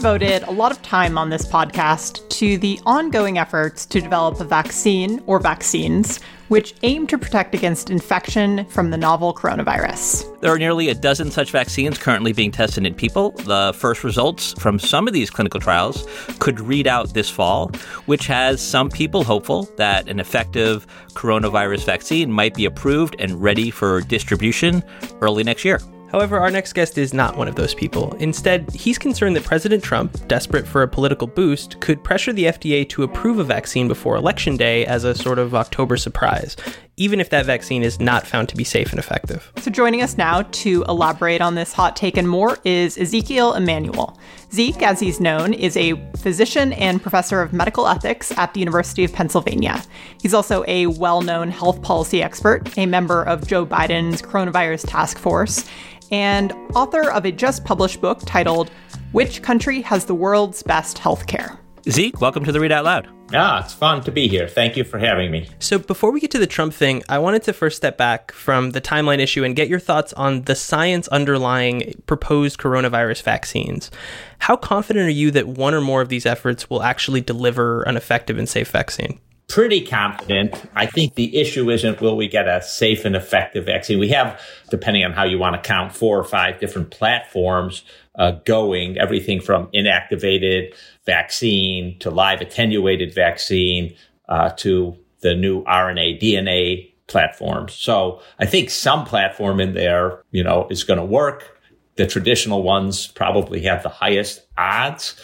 Devoted 0.02 0.42
a 0.49 0.50
lot 0.50 0.73
of 0.73 0.82
time 0.82 1.16
on 1.16 1.30
this 1.30 1.47
podcast 1.47 2.28
to 2.28 2.59
the 2.59 2.80
ongoing 2.85 3.38
efforts 3.38 3.87
to 3.87 4.00
develop 4.00 4.40
a 4.40 4.44
vaccine 4.44 5.23
or 5.26 5.38
vaccines 5.38 6.18
which 6.49 6.75
aim 6.82 7.06
to 7.06 7.16
protect 7.16 7.54
against 7.54 7.88
infection 7.88 8.64
from 8.66 8.90
the 8.90 8.97
novel 8.97 9.32
coronavirus. 9.32 10.40
There 10.40 10.52
are 10.52 10.59
nearly 10.59 10.88
a 10.88 10.94
dozen 10.97 11.30
such 11.30 11.52
vaccines 11.52 11.99
currently 11.99 12.32
being 12.32 12.50
tested 12.50 12.85
in 12.85 12.94
people. 12.94 13.30
The 13.30 13.73
first 13.76 14.02
results 14.02 14.61
from 14.61 14.80
some 14.80 15.06
of 15.06 15.14
these 15.14 15.30
clinical 15.30 15.61
trials 15.61 16.04
could 16.40 16.59
read 16.59 16.88
out 16.88 17.14
this 17.14 17.30
fall, 17.30 17.68
which 18.06 18.26
has 18.26 18.61
some 18.61 18.90
people 18.90 19.23
hopeful 19.23 19.71
that 19.76 20.09
an 20.09 20.18
effective 20.18 20.85
coronavirus 21.11 21.87
vaccine 21.87 22.32
might 22.32 22.54
be 22.54 22.64
approved 22.64 23.14
and 23.21 23.40
ready 23.40 23.71
for 23.71 24.00
distribution 24.00 24.82
early 25.21 25.44
next 25.44 25.64
year. 25.64 25.78
However, 26.12 26.38
our 26.38 26.50
next 26.50 26.75
guest 26.75 26.99
is 26.99 27.14
not 27.14 27.38
one 27.38 27.49
of 27.49 27.57
those 27.57 27.75
people. 27.75 28.14
Instead, 28.19 28.71
he's 28.73 28.99
concerned 28.99 29.35
that 29.35 29.45
President 29.45 29.83
Trump, 29.83 30.28
desperate 30.28 30.69
for 30.69 30.83
a 30.83 30.88
political 30.88 31.26
boost, 31.26 31.81
could 31.81 32.04
pressure 32.04 32.35
the 32.35 32.45
FDA 32.45 32.87
to 32.90 33.02
approve 33.02 33.38
a 33.38 33.45
vaccine 33.45 33.88
before 33.88 34.16
Election 34.16 34.59
Day 34.59 34.85
as 34.85 35.04
a 35.04 35.14
sort 35.14 35.38
of 35.38 35.54
October 35.54 35.97
surprise, 35.97 36.57
even 36.96 37.20
if 37.20 37.30
that 37.30 37.46
vaccine 37.46 37.82
is 37.82 37.99
not 37.99 38.26
found 38.26 38.49
to 38.49 38.56
be 38.56 38.64
safe 38.64 38.90
and 38.90 38.99
effective. 38.99 39.50
So, 39.58 39.70
joining 39.70 40.02
us 40.02 40.18
now 40.18 40.42
to 40.42 40.84
elaborate 40.88 41.40
on 41.40 41.54
this 41.54 41.72
hot 41.72 41.96
take 41.96 42.16
and 42.16 42.28
more 42.28 42.58
is 42.64 42.99
Ezekiel 42.99 43.54
Emanuel. 43.54 44.18
Zeke, 44.52 44.82
as 44.82 45.00
he's 45.00 45.18
known, 45.20 45.54
is 45.54 45.76
a 45.76 45.94
physician 46.18 46.75
and 46.75 47.00
professor 47.00 47.40
of 47.40 47.52
medical 47.52 47.88
ethics 47.88 48.37
at 48.37 48.52
the 48.52 48.61
University 48.61 49.04
of 49.04 49.12
Pennsylvania. 49.12 49.82
He's 50.20 50.34
also 50.34 50.64
a 50.68 50.87
well 50.87 51.22
known 51.22 51.50
health 51.50 51.80
policy 51.82 52.22
expert, 52.22 52.76
a 52.76 52.84
member 52.84 53.22
of 53.22 53.46
Joe 53.46 53.64
Biden's 53.64 54.20
coronavirus 54.20 54.84
task 54.87 55.18
force, 55.18 55.64
and 56.11 56.52
author 56.75 57.11
of 57.11 57.25
a 57.25 57.32
just 57.32 57.64
published 57.64 58.02
book 58.02 58.20
titled 58.26 58.70
Which 59.12 59.40
Country 59.40 59.80
Has 59.80 60.04
the 60.04 60.14
World's 60.14 60.62
Best 60.62 60.99
Healthcare? 60.99 61.58
Zeke, 61.91 62.21
welcome 62.21 62.45
to 62.45 62.53
the 62.53 62.61
Read 62.61 62.71
Out 62.71 62.85
Loud. 62.85 63.09
Ah, 63.35 63.65
it's 63.65 63.75
fun 63.75 64.05
to 64.05 64.12
be 64.12 64.29
here. 64.29 64.47
Thank 64.47 64.77
you 64.77 64.85
for 64.85 65.01
having 65.01 65.33
me. 65.33 65.49
So, 65.59 65.81
before 65.81 66.12
we 66.12 66.21
get 66.21 66.31
to 66.31 66.39
the 66.39 66.47
Trump 66.47 66.73
thing, 66.73 67.03
I 67.09 67.19
wanted 67.19 67.43
to 67.45 67.53
first 67.53 67.77
step 67.77 67.99
back 67.99 68.31
from 68.31 68.71
the 68.71 68.81
timeline 68.81 69.19
issue 69.19 69.43
and 69.43 69.57
get 69.57 69.69
your 69.69 69.81
thoughts 69.81 70.12
on 70.12 70.43
the 70.43 70.55
science 70.55 71.09
underlying 71.09 72.01
proposed 72.07 72.59
coronavirus 72.59 73.23
vaccines. 73.23 73.91
How 74.39 74.55
confident 74.55 75.09
are 75.09 75.11
you 75.11 75.33
that 75.33 75.49
one 75.49 75.75
or 75.75 75.81
more 75.81 76.01
of 76.01 76.09
these 76.09 76.25
efforts 76.25 76.71
will 76.71 76.85
actually 76.85 77.21
deliver 77.21 77.83
an 77.83 77.97
effective 77.97 78.39
and 78.39 78.49
safe 78.49 78.71
vaccine? 78.71 79.19
Pretty 79.49 79.85
confident. 79.85 80.62
I 80.77 80.87
think 80.87 81.17
the 81.17 81.37
issue 81.37 81.69
isn't 81.69 82.01
will 82.01 82.17
we 82.17 82.29
get 82.29 82.47
a 82.47 82.62
safe 82.62 83.05
and 83.05 83.17
effective 83.17 83.67
vaccine. 83.67 83.99
We 83.99 84.11
have, 84.11 84.41
depending 84.71 85.05
on 85.05 85.12
how 85.12 85.25
you 85.25 85.39
want 85.39 85.61
to 85.61 85.69
count, 85.69 85.97
four 85.97 86.17
or 86.17 86.25
five 86.25 86.61
different 86.61 86.91
platforms 86.91 87.83
uh, 88.16 88.33
going, 88.45 88.99
everything 88.99 89.40
from 89.40 89.66
inactivated 89.69 90.75
vaccine 91.07 91.99
to 91.99 92.11
live 92.11 92.40
attenuated 92.40 93.14
vaccine 93.14 93.95
uh, 94.28 94.50
to 94.50 94.97
the 95.21 95.35
new 95.35 95.64
RNA 95.64 96.21
DNA 96.21 96.92
platforms. 97.07 97.75
So 97.75 98.21
I 98.38 98.47
think 98.47 98.71
some 98.71 99.04
platform 99.04 99.61
in 99.61 99.75
there, 99.75 100.23
you 100.31 100.42
know, 100.42 100.66
is 100.71 100.85
going 100.85 100.99
to 100.99 101.04
work. 101.04 101.59
The 101.97 102.07
traditional 102.07 102.62
ones 102.62 103.07
probably 103.07 103.62
have 103.62 103.83
the 103.83 103.88
highest 103.88 104.42
odds. 104.57 105.21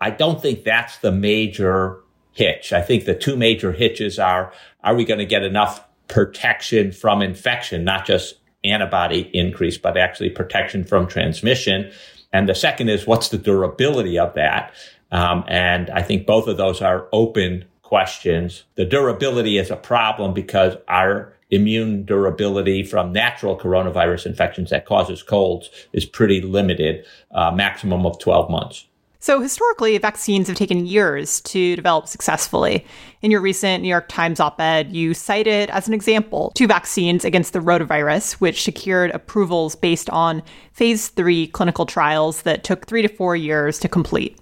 I 0.00 0.10
don't 0.10 0.40
think 0.40 0.64
that's 0.64 0.98
the 0.98 1.12
major 1.12 2.00
hitch. 2.32 2.72
I 2.72 2.82
think 2.82 3.04
the 3.04 3.14
two 3.14 3.36
major 3.36 3.72
hitches 3.72 4.18
are, 4.18 4.52
are 4.82 4.94
we 4.94 5.04
going 5.04 5.18
to 5.18 5.26
get 5.26 5.42
enough 5.42 5.84
protection 6.08 6.92
from 6.92 7.22
infection, 7.22 7.84
not 7.84 8.06
just 8.06 8.36
antibody 8.64 9.30
increase, 9.32 9.78
but 9.78 9.96
actually 9.96 10.30
protection 10.30 10.84
from 10.84 11.06
transmission? 11.06 11.90
And 12.34 12.48
the 12.48 12.54
second 12.54 12.88
is 12.88 13.06
what's 13.06 13.28
the 13.28 13.38
durability 13.38 14.18
of 14.18 14.34
that? 14.34 14.74
Um, 15.12 15.44
and 15.46 15.88
I 15.90 16.02
think 16.02 16.26
both 16.26 16.48
of 16.48 16.56
those 16.56 16.82
are 16.82 17.06
open 17.12 17.64
questions. 17.82 18.64
The 18.74 18.84
durability 18.84 19.56
is 19.56 19.70
a 19.70 19.76
problem 19.76 20.34
because 20.34 20.76
our 20.88 21.32
immune 21.50 22.04
durability 22.04 22.82
from 22.82 23.12
natural 23.12 23.56
coronavirus 23.56 24.26
infections 24.26 24.70
that 24.70 24.84
causes 24.84 25.22
colds 25.22 25.70
is 25.92 26.04
pretty 26.04 26.40
limited, 26.40 27.06
uh, 27.30 27.52
maximum 27.52 28.04
of 28.04 28.18
12 28.18 28.50
months. 28.50 28.86
So, 29.24 29.40
historically, 29.40 29.96
vaccines 29.96 30.48
have 30.48 30.56
taken 30.58 30.84
years 30.84 31.40
to 31.40 31.76
develop 31.76 32.08
successfully. 32.08 32.84
In 33.22 33.30
your 33.30 33.40
recent 33.40 33.82
New 33.82 33.88
York 33.88 34.06
Times 34.06 34.38
op 34.38 34.60
ed, 34.60 34.92
you 34.92 35.14
cited 35.14 35.70
as 35.70 35.88
an 35.88 35.94
example 35.94 36.52
two 36.54 36.66
vaccines 36.66 37.24
against 37.24 37.54
the 37.54 37.60
rotavirus, 37.60 38.34
which 38.34 38.62
secured 38.62 39.12
approvals 39.12 39.76
based 39.76 40.10
on 40.10 40.42
phase 40.74 41.08
three 41.08 41.46
clinical 41.46 41.86
trials 41.86 42.42
that 42.42 42.64
took 42.64 42.86
three 42.86 43.00
to 43.00 43.08
four 43.08 43.34
years 43.34 43.78
to 43.78 43.88
complete. 43.88 44.38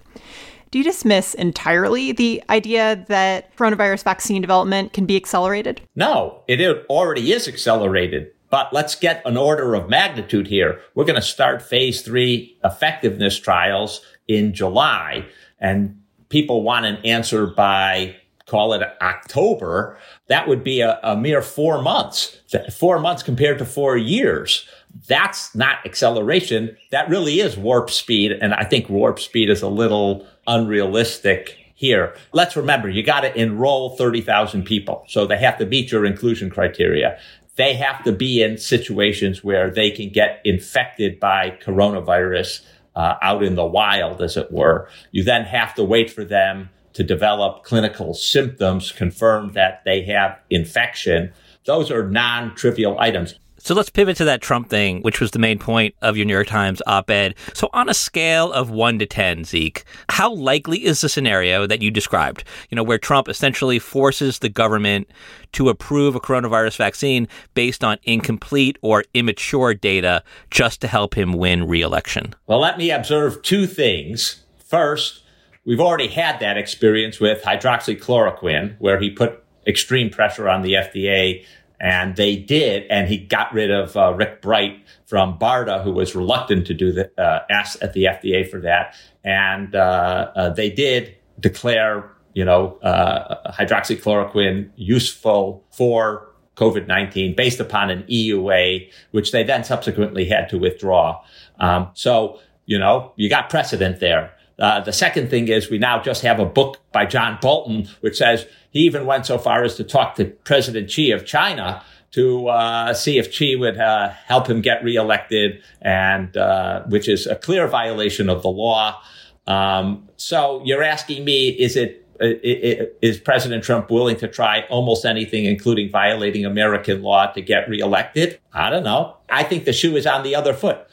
Do 0.72 0.78
you 0.78 0.84
dismiss 0.84 1.34
entirely 1.34 2.10
the 2.10 2.42
idea 2.50 3.04
that 3.06 3.54
coronavirus 3.54 4.02
vaccine 4.02 4.42
development 4.42 4.94
can 4.94 5.06
be 5.06 5.14
accelerated? 5.14 5.80
No, 5.94 6.42
it 6.48 6.60
already 6.90 7.30
is 7.30 7.46
accelerated. 7.46 8.32
But 8.52 8.70
let's 8.70 8.96
get 8.96 9.22
an 9.24 9.38
order 9.38 9.74
of 9.74 9.88
magnitude 9.88 10.46
here. 10.46 10.82
We're 10.94 11.06
going 11.06 11.14
to 11.14 11.22
start 11.22 11.62
phase 11.62 12.02
three 12.02 12.58
effectiveness 12.62 13.38
trials 13.38 14.02
in 14.36 14.54
July 14.54 15.26
and 15.58 16.00
people 16.28 16.62
want 16.62 16.86
an 16.86 16.96
answer 17.04 17.46
by 17.46 18.16
call 18.46 18.74
it 18.74 18.82
October, 19.00 19.96
that 20.26 20.46
would 20.46 20.62
be 20.62 20.80
a, 20.80 20.98
a, 21.02 21.16
mere 21.16 21.40
four 21.40 21.80
months, 21.80 22.38
four 22.70 22.98
months 22.98 23.22
compared 23.22 23.58
to 23.58 23.64
four 23.64 23.96
years. 23.96 24.68
That's 25.08 25.54
not 25.54 25.78
acceleration. 25.86 26.76
That 26.90 27.08
really 27.08 27.40
is 27.40 27.56
warp 27.56 27.88
speed. 27.88 28.32
And 28.32 28.52
I 28.52 28.64
think 28.64 28.90
warp 28.90 29.20
speed 29.20 29.48
is 29.48 29.62
a 29.62 29.68
little 29.68 30.26
unrealistic 30.46 31.56
here. 31.74 32.14
Let's 32.32 32.54
remember, 32.56 32.88
you 32.88 33.02
got 33.02 33.20
to 33.20 33.40
enroll 33.40 33.96
30,000 33.96 34.64
people. 34.64 35.04
So 35.08 35.26
they 35.26 35.38
have 35.38 35.58
to 35.58 35.66
meet 35.66 35.90
your 35.90 36.04
inclusion 36.04 36.50
criteria. 36.50 37.18
They 37.56 37.74
have 37.74 38.04
to 38.04 38.12
be 38.12 38.42
in 38.42 38.58
situations 38.58 39.42
where 39.42 39.70
they 39.70 39.90
can 39.90 40.10
get 40.10 40.40
infected 40.44 41.18
by 41.18 41.58
coronavirus 41.62 42.64
uh, 42.94 43.14
out 43.22 43.42
in 43.42 43.54
the 43.54 43.64
wild, 43.64 44.20
as 44.22 44.36
it 44.36 44.52
were. 44.52 44.88
You 45.10 45.24
then 45.24 45.44
have 45.44 45.74
to 45.76 45.84
wait 45.84 46.10
for 46.10 46.24
them 46.24 46.70
to 46.92 47.02
develop 47.02 47.64
clinical 47.64 48.14
symptoms, 48.14 48.92
confirm 48.92 49.52
that 49.52 49.82
they 49.84 50.02
have 50.02 50.38
infection. 50.50 51.32
Those 51.64 51.90
are 51.90 52.08
non-trivial 52.08 52.98
items. 52.98 53.38
So 53.64 53.76
let's 53.76 53.90
pivot 53.90 54.16
to 54.16 54.24
that 54.24 54.42
Trump 54.42 54.68
thing, 54.68 55.02
which 55.02 55.20
was 55.20 55.30
the 55.30 55.38
main 55.38 55.56
point 55.56 55.94
of 56.02 56.16
your 56.16 56.26
New 56.26 56.32
York 56.32 56.48
Times 56.48 56.82
op 56.84 57.08
ed. 57.08 57.36
So, 57.54 57.70
on 57.72 57.88
a 57.88 57.94
scale 57.94 58.52
of 58.52 58.70
one 58.70 58.98
to 58.98 59.06
10, 59.06 59.44
Zeke, 59.44 59.84
how 60.08 60.34
likely 60.34 60.84
is 60.84 61.00
the 61.00 61.08
scenario 61.08 61.64
that 61.68 61.80
you 61.80 61.92
described, 61.92 62.42
you 62.70 62.76
know, 62.76 62.82
where 62.82 62.98
Trump 62.98 63.28
essentially 63.28 63.78
forces 63.78 64.40
the 64.40 64.48
government 64.48 65.08
to 65.52 65.68
approve 65.68 66.16
a 66.16 66.20
coronavirus 66.20 66.76
vaccine 66.76 67.28
based 67.54 67.84
on 67.84 67.98
incomplete 68.02 68.78
or 68.82 69.04
immature 69.14 69.74
data 69.74 70.24
just 70.50 70.80
to 70.80 70.88
help 70.88 71.14
him 71.14 71.32
win 71.32 71.68
re 71.68 71.82
election? 71.82 72.34
Well, 72.48 72.58
let 72.60 72.78
me 72.78 72.90
observe 72.90 73.42
two 73.42 73.68
things. 73.68 74.42
First, 74.58 75.22
we've 75.64 75.80
already 75.80 76.08
had 76.08 76.40
that 76.40 76.58
experience 76.58 77.20
with 77.20 77.44
hydroxychloroquine, 77.44 78.74
where 78.80 78.98
he 78.98 79.08
put 79.08 79.44
extreme 79.68 80.10
pressure 80.10 80.48
on 80.48 80.62
the 80.62 80.72
FDA 80.72 81.44
and 81.82 82.14
they 82.14 82.36
did, 82.36 82.84
and 82.88 83.08
he 83.08 83.18
got 83.18 83.52
rid 83.52 83.72
of 83.72 83.96
uh, 83.96 84.14
Rick 84.14 84.40
Bright 84.40 84.86
from 85.04 85.36
BARDA, 85.36 85.82
who 85.82 85.90
was 85.90 86.14
reluctant 86.14 86.64
to 86.68 86.74
do 86.74 86.92
the 86.92 87.10
uh, 87.20 87.40
at 87.50 87.92
the 87.92 88.04
FDA 88.04 88.48
for 88.48 88.60
that, 88.60 88.94
and 89.24 89.74
uh, 89.74 90.30
uh, 90.36 90.50
they 90.50 90.70
did 90.70 91.16
declare, 91.40 92.08
you 92.34 92.44
know, 92.44 92.78
uh, 92.78 93.52
hydroxychloroquine 93.52 94.70
useful 94.76 95.64
for 95.72 96.28
COVID 96.56 96.86
nineteen 96.86 97.34
based 97.34 97.58
upon 97.58 97.90
an 97.90 98.04
EUA, 98.04 98.88
which 99.10 99.32
they 99.32 99.42
then 99.42 99.64
subsequently 99.64 100.24
had 100.24 100.48
to 100.50 100.58
withdraw. 100.58 101.20
Um, 101.58 101.90
so, 101.94 102.38
you 102.64 102.78
know, 102.78 103.12
you 103.16 103.28
got 103.28 103.50
precedent 103.50 103.98
there. 103.98 104.32
Uh, 104.62 104.78
the 104.80 104.92
second 104.92 105.28
thing 105.28 105.48
is 105.48 105.68
we 105.68 105.76
now 105.76 106.00
just 106.00 106.22
have 106.22 106.38
a 106.38 106.46
book 106.46 106.78
by 106.92 107.04
John 107.04 107.36
Bolton, 107.42 107.88
which 108.00 108.16
says 108.16 108.46
he 108.70 108.78
even 108.80 109.06
went 109.06 109.26
so 109.26 109.36
far 109.36 109.64
as 109.64 109.74
to 109.74 109.82
talk 109.82 110.14
to 110.14 110.24
President 110.24 110.88
Xi 110.88 111.10
of 111.10 111.26
China 111.26 111.82
to 112.12 112.46
uh, 112.46 112.94
see 112.94 113.18
if 113.18 113.32
Xi 113.32 113.56
would 113.56 113.76
uh, 113.76 114.10
help 114.10 114.46
him 114.46 114.60
get 114.60 114.84
reelected, 114.84 115.60
and 115.80 116.36
uh, 116.36 116.84
which 116.84 117.08
is 117.08 117.26
a 117.26 117.34
clear 117.34 117.66
violation 117.66 118.28
of 118.28 118.42
the 118.42 118.50
law. 118.50 119.02
Um, 119.48 120.08
so 120.16 120.62
you're 120.64 120.84
asking 120.84 121.24
me, 121.24 121.48
is 121.48 121.76
it 121.76 121.98
is 122.20 123.18
President 123.18 123.64
Trump 123.64 123.90
willing 123.90 124.14
to 124.18 124.28
try 124.28 124.64
almost 124.70 125.04
anything, 125.04 125.44
including 125.44 125.90
violating 125.90 126.46
American 126.46 127.02
law 127.02 127.26
to 127.32 127.42
get 127.42 127.68
reelected? 127.68 128.38
I 128.52 128.70
don't 128.70 128.84
know. 128.84 129.16
I 129.28 129.42
think 129.42 129.64
the 129.64 129.72
shoe 129.72 129.96
is 129.96 130.06
on 130.06 130.22
the 130.22 130.36
other 130.36 130.54
foot. 130.54 130.86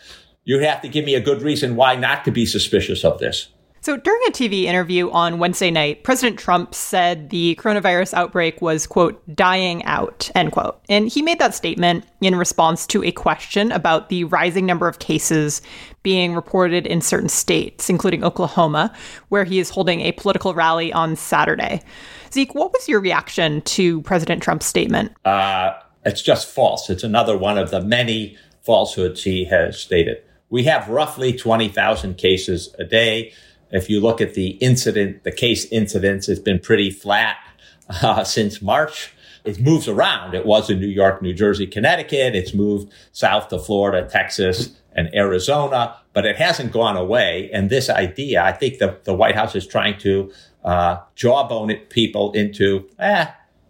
You 0.43 0.57
have 0.61 0.81
to 0.81 0.87
give 0.87 1.05
me 1.05 1.13
a 1.13 1.21
good 1.21 1.43
reason 1.43 1.75
why 1.75 1.95
not 1.95 2.25
to 2.25 2.31
be 2.31 2.47
suspicious 2.47 3.05
of 3.05 3.19
this. 3.19 3.49
So 3.81 3.95
during 3.95 4.21
a 4.27 4.31
TV 4.31 4.63
interview 4.63 5.09
on 5.11 5.39
Wednesday 5.39 5.71
night, 5.71 6.03
President 6.03 6.37
Trump 6.37 6.75
said 6.75 7.29
the 7.29 7.55
coronavirus 7.55 8.13
outbreak 8.13 8.61
was, 8.61 8.85
quote, 8.85 9.23
dying 9.33 9.83
out, 9.85 10.29
end 10.35 10.51
quote. 10.51 10.81
And 10.89 11.07
he 11.07 11.21
made 11.21 11.39
that 11.39 11.55
statement 11.55 12.05
in 12.19 12.35
response 12.35 12.85
to 12.87 13.03
a 13.03 13.11
question 13.11 13.71
about 13.71 14.09
the 14.09 14.25
rising 14.25 14.65
number 14.65 14.87
of 14.87 14.99
cases 14.99 15.61
being 16.03 16.35
reported 16.35 16.85
in 16.85 17.01
certain 17.01 17.29
states, 17.29 17.89
including 17.89 18.23
Oklahoma, 18.23 18.93
where 19.29 19.45
he 19.45 19.59
is 19.59 19.69
holding 19.69 20.01
a 20.01 20.11
political 20.11 20.53
rally 20.53 20.91
on 20.91 21.15
Saturday. 21.15 21.81
Zeke, 22.33 22.53
what 22.53 22.73
was 22.73 22.87
your 22.87 22.99
reaction 22.99 23.61
to 23.61 24.01
President 24.01 24.43
Trump's 24.43 24.65
statement? 24.65 25.13
Uh, 25.23 25.71
it's 26.05 26.21
just 26.21 26.47
false. 26.47 26.89
It's 26.89 27.03
another 27.03 27.37
one 27.37 27.57
of 27.57 27.71
the 27.71 27.81
many 27.81 28.37
falsehoods 28.61 29.23
he 29.23 29.45
has 29.45 29.79
stated. 29.79 30.17
We 30.49 30.63
have 30.63 30.89
roughly 30.89 31.33
20,000 31.33 32.17
cases 32.17 32.75
a 32.77 32.83
day. 32.83 33.33
If 33.71 33.89
you 33.89 33.99
look 33.99 34.21
at 34.21 34.33
the 34.33 34.49
incident, 34.61 35.23
the 35.23 35.31
case 35.31 35.65
incidence 35.65 36.27
has 36.27 36.39
been 36.39 36.59
pretty 36.59 36.89
flat 36.89 37.37
uh, 38.01 38.23
since 38.23 38.61
March. 38.61 39.13
It 39.45 39.59
moves 39.59 39.87
around. 39.87 40.35
It 40.35 40.45
was 40.45 40.69
in 40.69 40.79
New 40.79 40.87
York, 40.87 41.21
New 41.21 41.33
Jersey, 41.33 41.65
Connecticut. 41.65 42.35
It's 42.35 42.53
moved 42.53 42.91
south 43.11 43.47
to 43.49 43.59
Florida, 43.59 44.07
Texas, 44.07 44.75
and 44.93 45.13
Arizona, 45.15 45.95
but 46.13 46.25
it 46.25 46.35
hasn't 46.35 46.71
gone 46.71 46.97
away. 46.97 47.49
And 47.53 47.69
this 47.69 47.89
idea, 47.89 48.43
I 48.43 48.51
think 48.51 48.79
the, 48.79 48.99
the 49.03 49.13
White 49.13 49.35
House 49.35 49.55
is 49.55 49.65
trying 49.65 49.97
to 49.99 50.31
uh, 50.63 50.97
jawbone 51.15 51.69
it 51.69 51.89
people 51.89 52.31
into, 52.33 52.89
eh, 52.99 53.27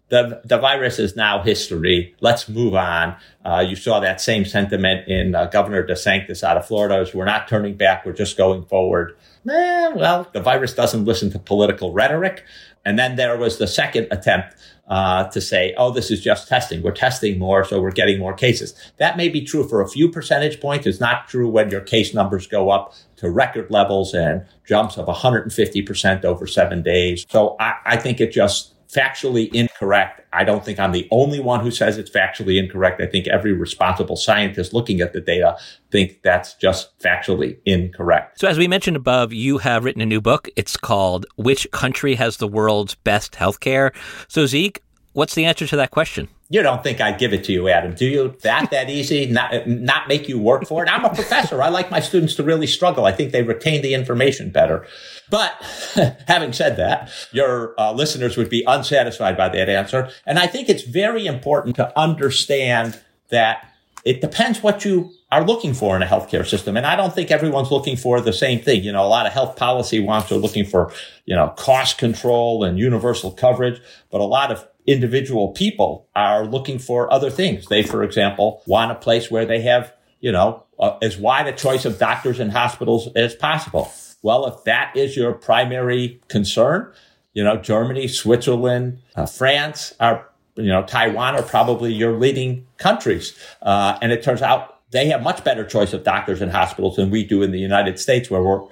the, 0.09 0.41
the 0.43 0.57
virus 0.57 0.99
is 0.99 1.15
now 1.15 1.41
history. 1.41 2.15
Let's 2.19 2.49
move 2.49 2.75
on. 2.75 3.15
Uh, 3.45 3.63
you 3.67 3.75
saw 3.75 3.99
that 3.99 4.19
same 4.19 4.43
sentiment 4.43 5.07
in 5.07 5.35
uh, 5.35 5.45
Governor 5.45 5.85
DeSantis 5.85 6.43
out 6.43 6.57
of 6.57 6.65
Florida. 6.65 6.95
As 6.95 7.13
we're 7.13 7.25
not 7.25 7.47
turning 7.47 7.75
back, 7.75 8.05
we're 8.05 8.13
just 8.13 8.37
going 8.37 8.65
forward. 8.65 9.15
Eh, 9.49 9.93
well, 9.95 10.27
the 10.33 10.41
virus 10.41 10.73
doesn't 10.73 11.05
listen 11.05 11.31
to 11.31 11.39
political 11.39 11.93
rhetoric. 11.93 12.43
And 12.85 12.97
then 12.97 13.15
there 13.15 13.37
was 13.37 13.57
the 13.57 13.67
second 13.67 14.07
attempt 14.09 14.55
uh, 14.87 15.25
to 15.29 15.39
say, 15.39 15.75
oh, 15.77 15.91
this 15.91 16.09
is 16.09 16.21
just 16.21 16.47
testing. 16.47 16.81
We're 16.81 16.91
testing 16.91 17.37
more, 17.37 17.63
so 17.63 17.79
we're 17.79 17.91
getting 17.91 18.17
more 18.17 18.33
cases. 18.33 18.73
That 18.97 19.17
may 19.17 19.29
be 19.29 19.41
true 19.41 19.67
for 19.67 19.81
a 19.81 19.87
few 19.87 20.09
percentage 20.09 20.59
points. 20.59 20.87
It's 20.87 20.99
not 20.99 21.27
true 21.27 21.47
when 21.47 21.69
your 21.69 21.81
case 21.81 22.13
numbers 22.13 22.47
go 22.47 22.71
up 22.71 22.95
to 23.17 23.29
record 23.29 23.69
levels 23.69 24.13
and 24.15 24.45
jumps 24.65 24.97
of 24.97 25.05
150% 25.05 26.25
over 26.25 26.47
seven 26.47 26.81
days. 26.81 27.25
So 27.29 27.55
I, 27.59 27.75
I 27.85 27.97
think 27.97 28.19
it 28.19 28.31
just 28.31 28.73
factually 28.91 29.53
incorrect. 29.53 30.21
I 30.33 30.43
don't 30.43 30.63
think 30.63 30.79
I'm 30.79 30.91
the 30.91 31.07
only 31.11 31.39
one 31.39 31.61
who 31.61 31.71
says 31.71 31.97
it's 31.97 32.09
factually 32.09 32.57
incorrect. 32.57 33.01
I 33.01 33.05
think 33.05 33.27
every 33.27 33.53
responsible 33.53 34.15
scientist 34.15 34.73
looking 34.73 35.01
at 35.01 35.13
the 35.13 35.21
data 35.21 35.57
think 35.91 36.21
that's 36.23 36.55
just 36.55 36.97
factually 36.99 37.57
incorrect. 37.65 38.39
So 38.39 38.47
as 38.47 38.57
we 38.57 38.67
mentioned 38.67 38.95
above, 38.95 39.31
you 39.31 39.59
have 39.59 39.83
written 39.83 40.01
a 40.01 40.05
new 40.05 40.21
book. 40.21 40.49
It's 40.55 40.77
called 40.77 41.25
Which 41.35 41.69
Country 41.71 42.15
Has 42.15 42.37
the 42.37 42.47
World's 42.47 42.95
Best 42.95 43.33
Healthcare? 43.33 43.95
So 44.27 44.45
Zeke, 44.45 44.81
what's 45.13 45.35
the 45.35 45.45
answer 45.45 45.67
to 45.67 45.75
that 45.75 45.91
question? 45.91 46.27
You 46.51 46.63
don't 46.63 46.81
think 46.81 46.99
I'd 46.99 47.19
give 47.19 47.31
it 47.31 47.43
to 47.43 47.51
you, 47.51 47.69
Adam, 47.69 47.93
do 47.93 48.05
you? 48.05 48.35
That 48.41 48.71
that 48.71 48.89
easy? 48.89 49.27
Not 49.27 49.67
not 49.67 50.07
make 50.07 50.27
you 50.27 50.39
work 50.39 50.65
for 50.65 50.83
it? 50.83 50.89
I'm 50.89 51.05
a 51.05 51.13
professor. 51.13 51.61
I 51.61 51.69
like 51.69 51.91
my 51.91 51.99
students 51.99 52.33
to 52.35 52.43
really 52.43 52.65
struggle. 52.65 53.05
I 53.05 53.11
think 53.11 53.31
they 53.31 53.43
retain 53.43 53.83
the 53.83 53.93
information 53.93 54.49
better. 54.49 54.87
But 55.29 55.53
having 56.27 56.53
said 56.53 56.77
that, 56.77 57.11
your 57.31 57.75
uh, 57.79 57.93
listeners 57.93 58.35
would 58.35 58.49
be 58.49 58.63
unsatisfied 58.65 59.37
by 59.37 59.49
that 59.49 59.69
answer. 59.69 60.09
And 60.25 60.39
I 60.39 60.47
think 60.47 60.69
it's 60.69 60.81
very 60.81 61.27
important 61.27 61.75
to 61.75 61.97
understand 61.97 62.99
that 63.29 63.71
it 64.03 64.21
depends 64.21 64.63
what 64.63 64.83
you 64.85 65.11
are 65.31 65.45
looking 65.45 65.73
for 65.73 65.95
in 65.95 66.01
a 66.01 66.05
healthcare 66.05 66.47
system. 66.47 66.75
And 66.75 66.85
I 66.85 66.95
don't 66.95 67.13
think 67.13 67.29
everyone's 67.29 67.69
looking 67.69 67.95
for 67.95 68.19
the 68.21 68.33
same 68.33 68.59
thing. 68.59 68.83
You 68.83 68.91
know, 68.91 69.03
a 69.03 69.07
lot 69.07 69.27
of 69.27 69.33
health 69.33 69.55
policy 69.55 69.99
wants 69.99 70.31
are 70.31 70.37
looking 70.37 70.65
for, 70.65 70.91
you 71.25 71.35
know, 71.35 71.49
cost 71.57 71.97
control 71.99 72.63
and 72.63 72.79
universal 72.79 73.31
coverage, 73.31 73.79
but 74.09 74.21
a 74.21 74.25
lot 74.25 74.51
of 74.51 74.65
individual 74.89 75.49
people 75.49 76.07
are 76.15 76.45
looking 76.45 76.79
for 76.79 77.11
other 77.13 77.29
things. 77.29 77.67
They, 77.67 77.83
for 77.83 78.03
example, 78.03 78.63
want 78.65 78.91
a 78.91 78.95
place 78.95 79.29
where 79.29 79.45
they 79.45 79.61
have, 79.61 79.93
you 80.19 80.31
know, 80.31 80.63
uh, 80.79 80.97
as 81.01 81.15
wide 81.15 81.47
a 81.47 81.53
choice 81.53 81.85
of 81.85 81.99
doctors 81.99 82.39
and 82.39 82.51
hospitals 82.51 83.07
as 83.15 83.35
possible. 83.35 83.91
Well, 84.23 84.47
if 84.47 84.63
that 84.63 84.93
is 84.95 85.15
your 85.15 85.33
primary 85.33 86.19
concern, 86.27 86.91
you 87.33 87.43
know, 87.43 87.57
Germany, 87.57 88.07
Switzerland, 88.07 88.99
uh, 89.15 89.27
France 89.27 89.93
are, 89.99 90.27
you 90.55 90.67
know, 90.67 90.83
Taiwan 90.83 91.35
are 91.35 91.43
probably 91.43 91.93
your 91.93 92.17
leading 92.17 92.65
countries. 92.77 93.37
Uh, 93.61 93.97
and 94.01 94.11
it 94.11 94.23
turns 94.23 94.41
out 94.41 94.79
they 94.91 95.07
have 95.09 95.21
much 95.21 95.43
better 95.43 95.63
choice 95.63 95.93
of 95.93 96.03
doctors 96.03 96.41
and 96.41 96.51
hospitals 96.51 96.95
than 96.95 97.11
we 97.11 97.23
do 97.23 97.43
in 97.43 97.51
the 97.51 97.59
United 97.59 97.99
States, 97.99 98.31
where 98.31 98.41
we're 98.41 98.63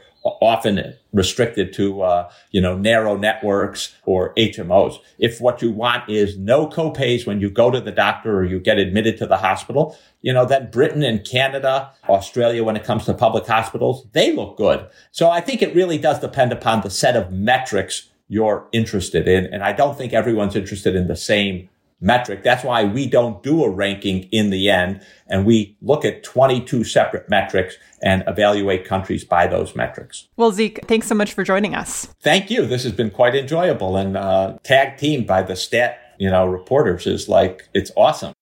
often 0.42 0.94
restricted 1.14 1.74
to 1.74 2.02
uh, 2.02 2.32
you 2.52 2.62
know 2.62 2.78
narrow 2.78 3.18
networks 3.18 3.96
or 4.06 4.34
HMOs. 4.36 4.98
If 5.20 5.42
what 5.42 5.62
you 5.62 5.72
want 5.72 6.10
is 6.10 6.38
no 6.38 6.68
copays 6.68 7.26
when 7.26 7.42
you 7.42 7.50
go 7.50 7.72
to 7.72 7.82
the 7.82 7.92
doctor 7.92 8.38
or 8.38 8.46
you 8.46 8.60
get 8.60 8.78
admitted 8.78 9.18
to 9.18 9.26
the 9.26 9.38
hospital, 9.38 9.98
you 10.22 10.34
know 10.34 10.46
then 10.46 10.70
Britain 10.72 11.04
and 11.04 11.26
Canada, 11.26 11.92
Australia, 12.10 12.64
when 12.64 12.76
it 12.76 12.84
comes 12.84 13.06
to 13.06 13.14
public 13.14 13.46
hospitals, 13.46 14.06
they 14.14 14.34
look 14.34 14.58
good. 14.58 14.88
So 15.12 15.30
I 15.30 15.42
think 15.42 15.62
it 15.62 15.76
really 15.76 15.98
does 15.98 16.20
depend 16.20 16.52
upon 16.52 16.82
the 16.82 16.90
set 16.90 17.16
of 17.16 17.32
metrics 17.32 18.10
you're 18.30 18.68
interested 18.74 19.28
in, 19.28 19.46
and 19.46 19.64
I 19.64 19.72
don't 19.72 19.98
think 19.98 20.14
everyone's 20.14 20.56
interested 20.56 20.96
in 20.96 21.08
the 21.08 21.16
same 21.16 21.70
metric. 22.00 22.44
That's 22.44 22.64
why 22.64 22.84
we 22.84 23.08
don't 23.08 23.42
do 23.42 23.64
a 23.64 23.70
ranking 23.70 24.24
in 24.32 24.50
the 24.50 24.70
end. 24.70 25.02
And 25.28 25.46
we 25.46 25.78
look 25.82 26.06
at 26.06 26.24
22 26.24 26.84
separate 26.84 27.30
metrics 27.30 27.76
and 28.02 28.24
evaluate 28.28 28.86
countries 28.86 29.24
by 29.24 29.48
those 29.48 29.76
metrics. 29.76 30.28
Well, 30.36 30.52
Zeke, 30.52 30.86
thanks 30.86 31.08
so 31.08 31.16
much 31.16 31.34
for 31.34 31.44
joining 31.44 31.74
us. 31.74 32.06
Thank 32.22 32.52
you. 32.52 32.66
This 32.66 32.84
has 32.84 32.94
been 32.94 33.10
quite 33.10 33.36
enjoyable 33.36 33.98
and 33.98 34.16
uh, 34.16 34.58
tag 34.64 34.98
team 34.98 35.26
by 35.26 35.42
the 35.42 35.56
stat, 35.56 36.16
you 36.20 36.30
know, 36.30 36.46
reporters 36.46 37.08
is 37.08 37.28
like, 37.28 37.68
it's 37.74 37.92
awesome. 37.96 38.34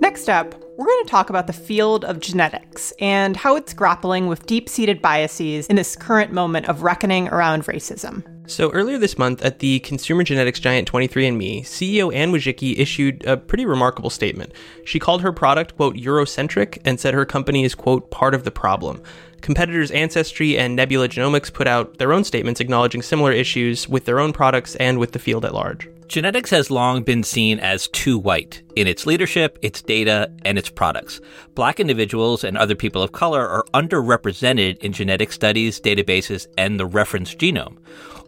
Next 0.00 0.28
up, 0.28 0.54
we're 0.76 0.86
going 0.86 1.04
to 1.04 1.10
talk 1.10 1.30
about 1.30 1.46
the 1.46 1.52
field 1.52 2.04
of 2.04 2.18
genetics 2.18 2.92
and 2.98 3.36
how 3.36 3.54
it's 3.54 3.72
grappling 3.72 4.26
with 4.26 4.44
deep 4.46 4.68
seated 4.68 5.00
biases 5.00 5.68
in 5.68 5.76
this 5.76 5.94
current 5.94 6.32
moment 6.32 6.68
of 6.68 6.82
reckoning 6.82 7.28
around 7.28 7.64
racism. 7.66 8.24
So, 8.46 8.70
earlier 8.72 8.98
this 8.98 9.16
month 9.16 9.42
at 9.42 9.60
the 9.60 9.78
consumer 9.80 10.22
genetics 10.24 10.60
giant 10.60 10.90
23andMe, 10.90 11.62
CEO 11.62 12.14
Anne 12.14 12.32
Wojcicki 12.32 12.78
issued 12.78 13.24
a 13.24 13.36
pretty 13.36 13.64
remarkable 13.64 14.10
statement. 14.10 14.52
She 14.84 14.98
called 14.98 15.22
her 15.22 15.32
product, 15.32 15.76
quote, 15.76 15.96
Eurocentric 15.96 16.78
and 16.84 17.00
said 17.00 17.14
her 17.14 17.24
company 17.24 17.64
is, 17.64 17.74
quote, 17.74 18.10
part 18.10 18.34
of 18.34 18.44
the 18.44 18.50
problem. 18.50 19.02
Competitors 19.40 19.90
Ancestry 19.92 20.58
and 20.58 20.74
Nebula 20.74 21.08
Genomics 21.08 21.52
put 21.52 21.66
out 21.66 21.98
their 21.98 22.12
own 22.12 22.24
statements 22.24 22.60
acknowledging 22.60 23.02
similar 23.02 23.30
issues 23.30 23.88
with 23.88 24.06
their 24.06 24.18
own 24.18 24.32
products 24.32 24.74
and 24.76 24.98
with 24.98 25.12
the 25.12 25.18
field 25.18 25.44
at 25.44 25.54
large. 25.54 25.88
Genetics 26.14 26.50
has 26.50 26.70
long 26.70 27.02
been 27.02 27.24
seen 27.24 27.58
as 27.58 27.88
too 27.88 28.16
white 28.16 28.62
in 28.76 28.86
its 28.86 29.04
leadership, 29.04 29.58
its 29.62 29.82
data, 29.82 30.30
and 30.44 30.56
its 30.56 30.70
products. 30.70 31.20
Black 31.56 31.80
individuals 31.80 32.44
and 32.44 32.56
other 32.56 32.76
people 32.76 33.02
of 33.02 33.10
color 33.10 33.44
are 33.48 33.64
underrepresented 33.74 34.78
in 34.78 34.92
genetic 34.92 35.32
studies, 35.32 35.80
databases, 35.80 36.46
and 36.56 36.78
the 36.78 36.86
reference 36.86 37.34
genome. 37.34 37.78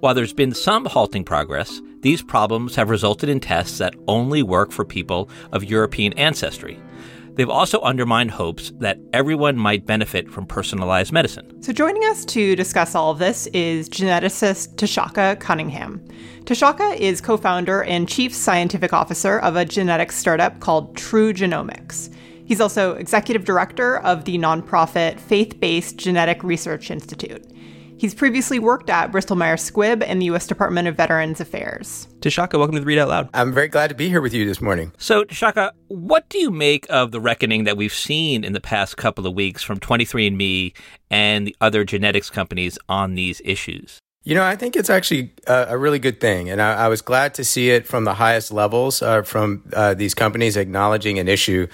While 0.00 0.14
there's 0.14 0.32
been 0.32 0.52
some 0.52 0.84
halting 0.86 1.22
progress, 1.22 1.80
these 2.00 2.24
problems 2.24 2.74
have 2.74 2.90
resulted 2.90 3.28
in 3.28 3.38
tests 3.38 3.78
that 3.78 3.94
only 4.08 4.42
work 4.42 4.72
for 4.72 4.84
people 4.84 5.30
of 5.52 5.62
European 5.62 6.12
ancestry. 6.14 6.80
They've 7.36 7.50
also 7.50 7.80
undermined 7.82 8.30
hopes 8.30 8.72
that 8.78 8.98
everyone 9.12 9.56
might 9.58 9.84
benefit 9.84 10.30
from 10.30 10.46
personalized 10.46 11.12
medicine. 11.12 11.62
So, 11.62 11.72
joining 11.72 12.02
us 12.04 12.24
to 12.26 12.56
discuss 12.56 12.94
all 12.94 13.10
of 13.10 13.18
this 13.18 13.46
is 13.48 13.90
geneticist 13.90 14.76
Tshaka 14.76 15.38
Cunningham. 15.38 16.00
Tshaka 16.44 16.96
is 16.96 17.20
co 17.20 17.36
founder 17.36 17.82
and 17.84 18.08
chief 18.08 18.34
scientific 18.34 18.94
officer 18.94 19.38
of 19.40 19.54
a 19.54 19.66
genetics 19.66 20.16
startup 20.16 20.60
called 20.60 20.96
TruGenomix. 20.96 22.12
He's 22.46 22.60
also 22.60 22.94
executive 22.94 23.44
director 23.44 23.98
of 23.98 24.24
the 24.24 24.38
nonprofit 24.38 25.20
Faith 25.20 25.60
Based 25.60 25.98
Genetic 25.98 26.42
Research 26.42 26.90
Institute. 26.90 27.44
He's 27.98 28.14
previously 28.14 28.58
worked 28.58 28.90
at 28.90 29.10
Bristol 29.10 29.36
Myers 29.36 29.70
Squibb 29.70 30.04
and 30.06 30.20
the 30.20 30.26
U.S. 30.26 30.46
Department 30.46 30.86
of 30.86 30.96
Veterans 30.96 31.40
Affairs. 31.40 32.06
Tshaka, 32.20 32.58
welcome 32.58 32.74
to 32.74 32.80
the 32.80 32.86
Read 32.86 32.98
Out 32.98 33.08
Loud. 33.08 33.30
I'm 33.32 33.54
very 33.54 33.68
glad 33.68 33.88
to 33.88 33.94
be 33.94 34.10
here 34.10 34.20
with 34.20 34.34
you 34.34 34.44
this 34.44 34.60
morning. 34.60 34.92
So, 34.98 35.24
Tshaka, 35.24 35.70
what 35.88 36.28
do 36.28 36.38
you 36.38 36.50
make 36.50 36.86
of 36.90 37.10
the 37.10 37.20
reckoning 37.22 37.64
that 37.64 37.78
we've 37.78 37.94
seen 37.94 38.44
in 38.44 38.52
the 38.52 38.60
past 38.60 38.98
couple 38.98 39.26
of 39.26 39.32
weeks 39.32 39.62
from 39.62 39.80
23andMe 39.80 40.74
and 41.10 41.46
the 41.46 41.56
other 41.62 41.84
genetics 41.84 42.28
companies 42.28 42.78
on 42.86 43.14
these 43.14 43.40
issues? 43.46 43.98
You 44.24 44.34
know, 44.34 44.44
I 44.44 44.56
think 44.56 44.76
it's 44.76 44.90
actually 44.90 45.32
a, 45.46 45.68
a 45.70 45.78
really 45.78 45.98
good 45.98 46.20
thing. 46.20 46.50
And 46.50 46.60
I, 46.60 46.74
I, 46.74 46.88
was 46.88 47.00
glad 47.00 47.32
to 47.34 47.44
see 47.44 47.70
it 47.70 47.86
from 47.86 48.04
the 48.04 48.14
highest 48.14 48.52
levels 48.52 49.00
uh, 49.00 49.22
from 49.22 49.62
uh, 49.72 49.94
these 49.94 50.12
companies 50.12 50.58
acknowledging 50.58 51.18
an 51.18 51.28
issue 51.28 51.66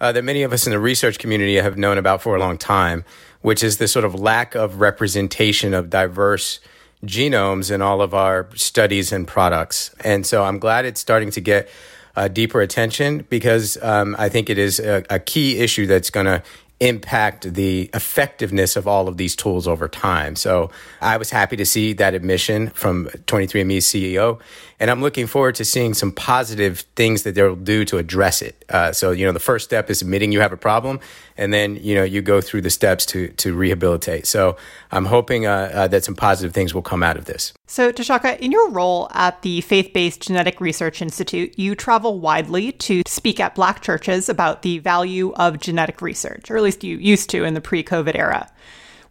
uh, 0.00 0.12
that 0.12 0.22
many 0.22 0.42
of 0.42 0.52
us 0.52 0.66
in 0.66 0.70
the 0.70 0.78
research 0.78 1.18
community 1.18 1.56
have 1.56 1.76
known 1.76 1.98
about 1.98 2.22
for 2.22 2.36
a 2.36 2.38
long 2.38 2.56
time 2.56 3.04
which 3.46 3.62
is 3.62 3.76
the 3.76 3.86
sort 3.86 4.04
of 4.04 4.12
lack 4.12 4.56
of 4.56 4.80
representation 4.80 5.72
of 5.72 5.88
diverse 5.88 6.58
genomes 7.04 7.70
in 7.70 7.80
all 7.80 8.02
of 8.02 8.12
our 8.12 8.48
studies 8.56 9.12
and 9.12 9.28
products. 9.28 9.94
And 10.02 10.26
so 10.26 10.42
I'm 10.42 10.58
glad 10.58 10.84
it's 10.84 11.00
starting 11.00 11.30
to 11.30 11.40
get 11.40 11.68
uh, 12.16 12.26
deeper 12.26 12.60
attention 12.60 13.24
because 13.30 13.80
um, 13.82 14.16
I 14.18 14.28
think 14.30 14.50
it 14.50 14.58
is 14.58 14.80
a, 14.80 15.04
a 15.08 15.20
key 15.20 15.60
issue 15.60 15.86
that's 15.86 16.10
going 16.10 16.26
to 16.26 16.42
impact 16.80 17.54
the 17.54 17.88
effectiveness 17.94 18.74
of 18.74 18.88
all 18.88 19.06
of 19.06 19.16
these 19.16 19.36
tools 19.36 19.68
over 19.68 19.86
time. 19.86 20.34
So 20.34 20.72
I 21.00 21.16
was 21.16 21.30
happy 21.30 21.54
to 21.54 21.64
see 21.64 21.92
that 21.92 22.14
admission 22.14 22.70
from 22.70 23.06
23andMe's 23.26 23.86
CEO, 23.86 24.40
and 24.78 24.90
I'm 24.90 25.00
looking 25.00 25.26
forward 25.26 25.54
to 25.56 25.64
seeing 25.64 25.94
some 25.94 26.12
positive 26.12 26.80
things 26.96 27.22
that 27.22 27.34
they'll 27.34 27.56
do 27.56 27.84
to 27.86 27.98
address 27.98 28.42
it. 28.42 28.64
Uh, 28.68 28.92
so 28.92 29.10
you 29.10 29.24
know, 29.26 29.32
the 29.32 29.40
first 29.40 29.64
step 29.64 29.90
is 29.90 30.02
admitting 30.02 30.32
you 30.32 30.40
have 30.40 30.52
a 30.52 30.56
problem, 30.56 31.00
and 31.36 31.52
then 31.52 31.76
you 31.76 31.94
know 31.94 32.04
you 32.04 32.22
go 32.22 32.40
through 32.40 32.62
the 32.62 32.70
steps 32.70 33.06
to 33.06 33.28
to 33.28 33.54
rehabilitate. 33.54 34.26
So 34.26 34.56
I'm 34.90 35.06
hoping 35.06 35.46
uh, 35.46 35.70
uh, 35.72 35.88
that 35.88 36.04
some 36.04 36.14
positive 36.14 36.52
things 36.52 36.74
will 36.74 36.82
come 36.82 37.02
out 37.02 37.16
of 37.16 37.24
this. 37.24 37.52
So 37.66 37.92
Tshaka, 37.92 38.38
in 38.38 38.52
your 38.52 38.70
role 38.70 39.08
at 39.14 39.42
the 39.42 39.60
Faith 39.62 39.92
Based 39.92 40.20
Genetic 40.20 40.60
Research 40.60 41.02
Institute, 41.02 41.58
you 41.58 41.74
travel 41.74 42.20
widely 42.20 42.72
to 42.72 43.02
speak 43.06 43.40
at 43.40 43.54
Black 43.54 43.80
churches 43.80 44.28
about 44.28 44.62
the 44.62 44.78
value 44.78 45.32
of 45.34 45.58
genetic 45.58 46.02
research, 46.02 46.50
or 46.50 46.56
at 46.56 46.62
least 46.62 46.84
you 46.84 46.96
used 46.96 47.30
to 47.30 47.44
in 47.44 47.54
the 47.54 47.60
pre-COVID 47.60 48.14
era. 48.14 48.50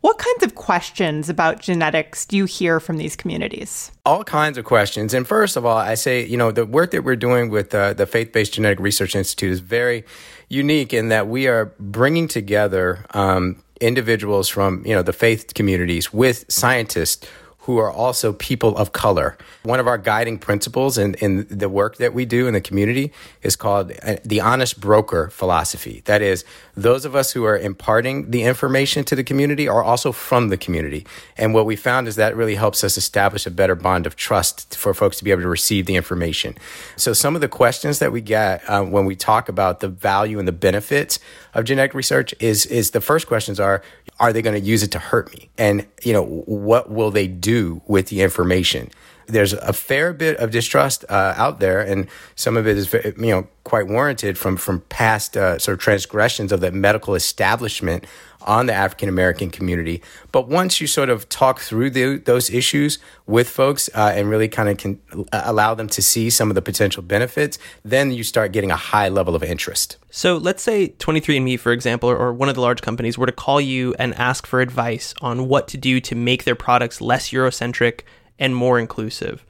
What 0.06 0.20
kinds 0.20 0.44
of 0.44 0.54
questions 0.54 1.30
about 1.30 1.60
genetics 1.60 2.28
do 2.28 2.38
you 2.38 2.46
hear 2.46 2.80
from 2.80 2.98
these 2.98 3.16
communities? 3.16 3.92
All 4.06 4.24
kinds 4.24 4.56
of 4.60 4.64
questions. 4.64 5.16
And 5.16 5.28
first 5.28 5.58
of 5.58 5.66
all, 5.66 5.78
I 5.78 5.96
say, 5.96 6.24
you 6.24 6.38
know, 6.38 6.52
the 6.52 6.64
work 6.64 6.92
that 6.92 7.04
we're 7.04 7.16
doing 7.16 7.50
with 7.50 7.74
uh, 7.74 7.94
the 7.94 8.06
Faith 8.06 8.32
Based 8.32 8.54
Genetic 8.54 8.80
Research 8.80 9.16
Institute 9.16 9.52
is 9.52 9.62
very 9.62 10.04
unique 10.48 10.94
in 10.94 11.10
that 11.10 11.28
we 11.28 11.48
are 11.48 11.74
bringing 11.80 12.28
together 12.28 13.04
um, 13.16 13.64
individuals 13.82 14.48
from, 14.48 14.86
you 14.86 14.94
know, 14.94 15.02
the 15.02 15.12
faith 15.12 15.56
communities 15.56 16.14
with 16.14 16.46
scientists 16.50 17.26
who 17.66 17.80
are 17.80 17.92
also 17.92 18.32
people 18.32 18.78
of 18.78 18.92
color. 18.92 19.36
One 19.64 19.80
of 19.80 19.88
our 19.88 19.98
guiding 19.98 20.38
principles 20.38 21.00
in, 21.00 21.16
in 21.16 21.48
the 21.50 21.68
work 21.68 21.98
that 21.98 22.14
we 22.14 22.24
do 22.24 22.46
in 22.46 22.54
the 22.54 22.62
community 22.62 23.12
is 23.42 23.56
called 23.56 23.92
uh, 24.04 24.18
the 24.24 24.40
honest 24.40 24.80
broker 24.80 25.32
philosophy. 25.32 26.04
That 26.06 26.22
is, 26.22 26.46
those 26.76 27.06
of 27.06 27.16
us 27.16 27.32
who 27.32 27.44
are 27.46 27.58
imparting 27.58 28.32
the 28.32 28.44
information 28.44 29.04
to 29.06 29.16
the 29.16 29.24
community 29.24 29.68
are 29.68 29.84
also 29.84 30.12
from 30.12 30.50
the 30.50 30.58
community. 30.58 31.06
And 31.38 31.54
what 31.54 31.66
we 31.66 31.76
found 31.76 32.08
is 32.08 32.16
that 32.18 32.36
really 32.36 32.56
helps 32.56 32.84
us 32.84 32.98
establish 32.98 33.46
a 33.46 33.52
better 33.52 33.76
bond 33.76 34.06
of 34.06 34.16
trust 34.16 34.76
for 34.76 34.94
folks 34.94 35.18
to 35.18 35.24
be 35.24 35.32
able 35.32 35.44
to 35.44 35.48
receive 35.48 35.86
the 35.86 35.96
information. 35.96 36.58
So 36.96 37.14
some 37.14 37.36
of 37.36 37.42
the 37.42 37.48
questions 37.48 38.00
that 38.00 38.12
we 38.12 38.22
get 38.22 38.68
uh, 38.70 38.84
when 38.84 39.06
we 39.06 39.16
talk 39.16 39.48
about 39.48 39.80
the 39.80 39.88
value 39.88 40.38
and 40.40 40.48
the 40.48 40.52
benefits 40.52 41.20
of 41.54 41.66
genetic 41.66 41.94
research 41.94 42.34
is, 42.40 42.66
is 42.66 42.92
the 42.92 43.02
first 43.02 43.28
questions 43.28 43.60
are, 43.60 43.82
are 44.20 44.34
they 44.34 44.42
going 44.42 44.60
to 44.60 44.66
use 44.66 44.84
it 44.84 44.92
to 44.92 45.00
hurt 45.00 45.32
me? 45.34 45.50
And, 45.58 45.86
you 46.04 46.14
know, 46.14 46.24
what 46.26 46.90
will 46.90 47.12
they 47.12 47.28
do 47.28 47.82
with 47.88 48.08
the 48.08 48.22
information? 48.22 48.90
There's 49.28 49.54
a 49.54 49.74
fair 49.74 50.14
bit 50.14 50.38
of 50.38 50.52
distrust 50.52 51.06
uh, 51.10 51.34
out 51.36 51.60
there, 51.60 51.82
and 51.82 52.08
some 52.36 52.58
of 52.58 52.68
it 52.68 52.78
is, 52.78 52.94
you 52.94 53.14
know, 53.18 53.48
quite 53.64 53.88
warranted 53.88 54.38
from 54.38 54.58
from 54.58 54.82
past 54.82 55.36
uh, 55.36 55.58
sort 55.60 55.74
of 55.74 55.80
transgressions 55.80 56.52
of 56.52 56.62
the 56.62 56.72
medical 56.72 57.16
establishment 57.16 58.06
on 58.46 58.68
the 58.68 58.74
African 58.74 59.10
American 59.10 59.50
community. 59.50 60.02
But 60.32 60.48
once 60.48 60.80
you 60.80 60.88
sort 60.88 61.10
of 61.10 61.28
talk 61.30 61.60
through 61.60 61.90
the, 61.90 62.18
those 62.18 62.50
issues 62.50 63.00
with 63.26 63.50
folks 63.50 63.90
uh, 63.94 64.14
and 64.16 64.30
really 64.30 64.48
kind 64.48 64.70
of 64.70 64.78
can 64.78 65.00
allow 65.34 65.74
them 65.74 65.88
to 65.90 66.02
see 66.02 66.30
some 66.30 66.50
of 66.50 66.56
the 66.56 66.62
potential 66.62 67.04
benefits, 67.04 67.58
then 67.84 68.12
you 68.12 68.24
start 68.24 68.52
getting 68.52 68.72
a 68.72 68.76
high 68.76 69.10
level 69.10 69.36
of 69.36 69.44
interest. 69.44 69.98
So 70.10 70.38
let's 70.38 70.64
say 70.64 70.90
23andMe, 70.90 71.60
for 71.60 71.72
example, 71.72 72.10
or, 72.10 72.18
or 72.18 72.34
one 72.34 72.48
of 72.48 72.56
the 72.56 72.62
large 72.62 72.82
companies 72.82 73.18
were 73.18 73.26
to 73.26 73.32
call 73.32 73.60
you 73.60 73.94
and 74.00 74.14
ask 74.16 74.48
for 74.48 74.62
advice 74.62 75.14
on 75.22 75.48
what 75.48 75.68
to 75.70 75.78
do 75.78 76.00
to 76.02 76.16
make 76.16 76.44
their 76.44 76.56
products 76.56 77.02
less 77.02 77.32
Eurocentric 77.32 78.02
and 78.40 78.56
more 78.56 78.80
inclusive 78.80 79.46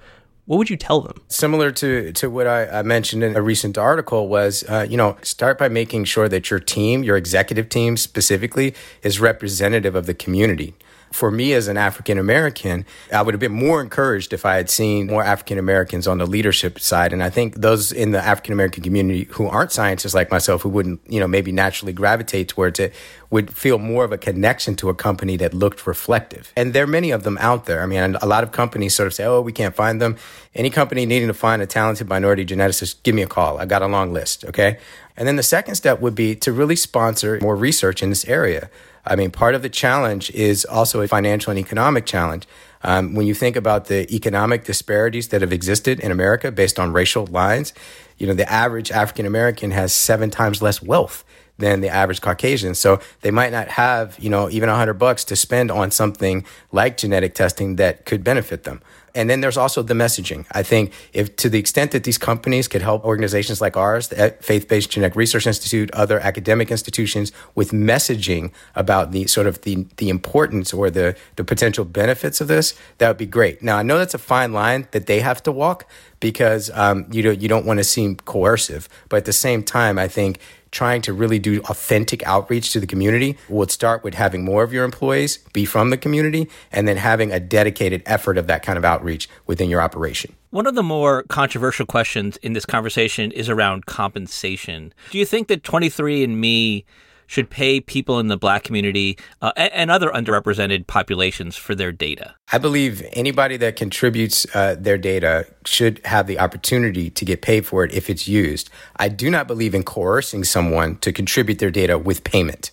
what 0.45 0.57
would 0.57 0.69
you 0.69 0.77
tell 0.77 1.01
them? 1.01 1.21
Similar 1.27 1.71
to 1.71 2.11
to 2.13 2.29
what 2.29 2.47
I, 2.47 2.67
I 2.67 2.83
mentioned 2.83 3.23
in 3.23 3.35
a 3.35 3.41
recent 3.41 3.77
article 3.77 4.27
was, 4.27 4.63
uh, 4.69 4.85
you 4.87 4.95
know, 4.95 5.17
start 5.23 5.57
by 5.57 5.69
making 5.69 6.05
sure 6.05 6.29
that 6.29 6.51
your 6.51 6.59
team, 6.59 7.03
your 7.03 7.17
executive 7.17 7.67
team 7.67 7.97
specifically, 7.97 8.75
is 9.01 9.19
representative 9.19 9.95
of 9.95 10.05
the 10.05 10.13
community 10.13 10.75
for 11.11 11.31
me 11.31 11.53
as 11.53 11.67
an 11.67 11.77
African 11.77 12.17
American, 12.17 12.85
I 13.11 13.21
would 13.21 13.33
have 13.33 13.39
been 13.39 13.53
more 13.53 13.81
encouraged 13.81 14.33
if 14.33 14.45
I 14.45 14.55
had 14.55 14.69
seen 14.69 15.07
more 15.07 15.23
African 15.23 15.57
Americans 15.57 16.07
on 16.07 16.17
the 16.17 16.25
leadership 16.25 16.79
side. 16.79 17.13
And 17.13 17.23
I 17.23 17.29
think 17.29 17.55
those 17.55 17.91
in 17.91 18.11
the 18.11 18.19
African 18.19 18.53
American 18.53 18.83
community 18.83 19.23
who 19.31 19.47
aren't 19.47 19.71
scientists 19.71 20.13
like 20.13 20.29
myself, 20.29 20.63
who 20.63 20.69
wouldn't, 20.69 20.99
you 21.07 21.19
know, 21.19 21.27
maybe 21.27 21.51
naturally 21.51 21.93
gravitate 21.93 22.49
towards 22.49 22.79
it, 22.79 22.93
would 23.29 23.53
feel 23.53 23.77
more 23.77 24.03
of 24.03 24.11
a 24.11 24.17
connection 24.17 24.75
to 24.75 24.89
a 24.89 24.93
company 24.93 25.37
that 25.37 25.53
looked 25.53 25.87
reflective. 25.87 26.51
And 26.57 26.73
there 26.73 26.83
are 26.83 26.87
many 26.87 27.11
of 27.11 27.23
them 27.23 27.37
out 27.39 27.65
there. 27.65 27.81
I 27.81 27.85
mean, 27.85 28.15
a 28.21 28.25
lot 28.25 28.43
of 28.43 28.51
companies 28.51 28.93
sort 28.93 29.07
of 29.07 29.13
say, 29.13 29.23
oh, 29.25 29.41
we 29.41 29.51
can't 29.51 29.75
find 29.75 30.01
them. 30.01 30.17
Any 30.53 30.69
company 30.69 31.05
needing 31.05 31.27
to 31.27 31.33
find 31.33 31.61
a 31.61 31.65
talented 31.65 32.07
minority 32.09 32.45
geneticist, 32.45 33.03
give 33.03 33.15
me 33.15 33.21
a 33.21 33.27
call. 33.27 33.57
I 33.57 33.65
got 33.65 33.81
a 33.81 33.87
long 33.87 34.13
list. 34.13 34.45
Okay. 34.45 34.79
And 35.17 35.27
then 35.27 35.37
the 35.37 35.43
second 35.43 35.75
step 35.75 36.01
would 36.01 36.15
be 36.15 36.35
to 36.37 36.51
really 36.51 36.75
sponsor 36.75 37.39
more 37.41 37.55
research 37.55 38.03
in 38.03 38.09
this 38.09 38.25
area. 38.25 38.69
I 39.05 39.15
mean, 39.15 39.31
part 39.31 39.55
of 39.55 39.61
the 39.61 39.69
challenge 39.69 40.31
is 40.31 40.65
also 40.65 41.01
a 41.01 41.07
financial 41.07 41.51
and 41.51 41.59
economic 41.59 42.05
challenge. 42.05 42.47
Um, 42.83 43.15
when 43.15 43.25
you 43.27 43.33
think 43.33 43.55
about 43.55 43.85
the 43.85 44.13
economic 44.13 44.63
disparities 44.63 45.29
that 45.29 45.41
have 45.41 45.53
existed 45.53 45.99
in 45.99 46.11
America 46.11 46.51
based 46.51 46.79
on 46.79 46.93
racial 46.93 47.25
lines, 47.27 47.73
you 48.17 48.27
know, 48.27 48.33
the 48.33 48.49
average 48.51 48.91
African 48.91 49.25
American 49.25 49.71
has 49.71 49.93
seven 49.93 50.29
times 50.29 50.61
less 50.61 50.81
wealth 50.81 51.23
than 51.57 51.81
the 51.81 51.89
average 51.89 52.21
Caucasian. 52.21 52.75
So 52.75 52.99
they 53.21 53.31
might 53.31 53.51
not 53.51 53.69
have, 53.69 54.17
you 54.19 54.29
know, 54.29 54.49
even 54.49 54.69
a 54.69 54.75
hundred 54.75 54.95
bucks 54.95 55.23
to 55.25 55.35
spend 55.35 55.71
on 55.71 55.91
something 55.91 56.45
like 56.71 56.97
genetic 56.97 57.33
testing 57.33 57.77
that 57.77 58.05
could 58.05 58.23
benefit 58.23 58.63
them. 58.63 58.81
And 59.15 59.29
then 59.29 59.41
there's 59.41 59.57
also 59.57 59.81
the 59.81 59.93
messaging. 59.93 60.45
I 60.51 60.61
think 60.61 60.91
if 61.13 61.35
to 61.37 61.49
the 61.49 61.57
extent 61.57 61.91
that 61.91 62.03
these 62.03 62.17
companies 62.17 62.67
could 62.67 62.81
help 62.81 63.03
organizations 63.05 63.61
like 63.61 63.77
ours, 63.77 64.09
the 64.09 64.35
Faith-Based 64.41 64.89
Genetic 64.89 65.15
Research 65.15 65.47
Institute, 65.47 65.89
other 65.93 66.19
academic 66.19 66.69
institutions 66.69 67.31
with 67.55 67.71
messaging 67.71 68.51
about 68.75 69.11
the 69.11 69.25
sort 69.27 69.47
of 69.47 69.61
the, 69.61 69.87
the 69.97 70.09
importance 70.09 70.73
or 70.73 70.89
the, 70.89 71.15
the 71.37 71.43
potential 71.43 71.85
benefits 71.85 72.41
of 72.41 72.47
this, 72.47 72.73
that 72.97 73.07
would 73.07 73.17
be 73.17 73.25
great. 73.25 73.63
Now, 73.63 73.77
I 73.77 73.83
know 73.83 73.97
that's 73.97 74.13
a 74.13 74.19
fine 74.19 74.51
line 74.51 74.87
that 74.91 75.05
they 75.07 75.21
have 75.21 75.41
to 75.43 75.51
walk 75.51 75.87
because 76.19 76.69
um, 76.73 77.05
you, 77.11 77.21
don't, 77.21 77.41
you 77.41 77.47
don't 77.47 77.65
want 77.65 77.79
to 77.79 77.83
seem 77.83 78.15
coercive. 78.17 78.89
But 79.09 79.17
at 79.17 79.25
the 79.25 79.33
same 79.33 79.63
time, 79.63 79.97
I 79.99 80.07
think 80.07 80.39
trying 80.75 81.01
to 81.01 81.13
really 81.13 81.39
do 81.39 81.61
authentic 81.69 82.21
outreach 82.27 82.73
to 82.73 82.81
the 82.81 82.87
community 82.87 83.37
would 83.47 83.71
start 83.71 84.03
with 84.03 84.13
having 84.13 84.43
more 84.43 84.61
of 84.61 84.73
your 84.73 84.83
employees 84.83 85.37
be 85.53 85.63
from 85.63 85.89
the 85.89 85.97
community 85.97 86.49
and 86.69 86.85
then 86.85 86.97
having 86.97 87.31
a 87.31 87.39
dedicated 87.39 88.03
effort 88.05 88.37
of 88.37 88.47
that 88.47 88.61
kind 88.61 88.77
of 88.77 88.83
outreach 88.83 89.29
within 89.47 89.69
your 89.69 89.81
operation. 89.81 90.35
One 90.49 90.67
of 90.67 90.75
the 90.75 90.83
more 90.83 91.23
controversial 91.23 91.85
questions 91.85 92.35
in 92.37 92.53
this 92.53 92.65
conversation 92.65 93.31
is 93.31 93.49
around 93.49 93.85
compensation. 93.85 94.93
Do 95.11 95.17
you 95.17 95.25
think 95.25 95.47
that 95.47 95.63
23andMe 95.63 96.83
should 97.27 97.49
pay 97.49 97.79
people 97.79 98.19
in 98.19 98.27
the 98.27 98.37
black 98.37 98.63
community 98.63 99.17
uh, 99.41 99.51
and, 99.55 99.73
and, 99.73 99.91
other 99.91 100.09
underrepresented 100.09 100.87
populations 100.87 101.55
for 101.55 101.75
their 101.75 101.91
data? 101.91 102.35
I 102.51 102.57
believe 102.57 103.03
anybody 103.13 103.57
that 103.57 103.75
contributes 103.75 104.45
uh, 104.55 104.75
their 104.77 104.97
data 104.97 105.47
should 105.65 106.01
have 106.05 106.27
the 106.27 106.39
opportunity 106.39 107.09
to 107.09 107.25
get 107.25 107.41
paid 107.41 107.65
for 107.65 107.83
it 107.83 107.93
if 107.93 108.09
it's 108.09 108.27
used. 108.27 108.69
I 108.97 109.09
do 109.09 109.29
not 109.29 109.47
believe 109.47 109.73
in 109.73 109.83
coercing 109.83 110.43
someone 110.43 110.97
to 110.97 111.11
contribute 111.11 111.59
their 111.59 111.71
data 111.71 111.97
with 111.97 112.23
payment. 112.23 112.71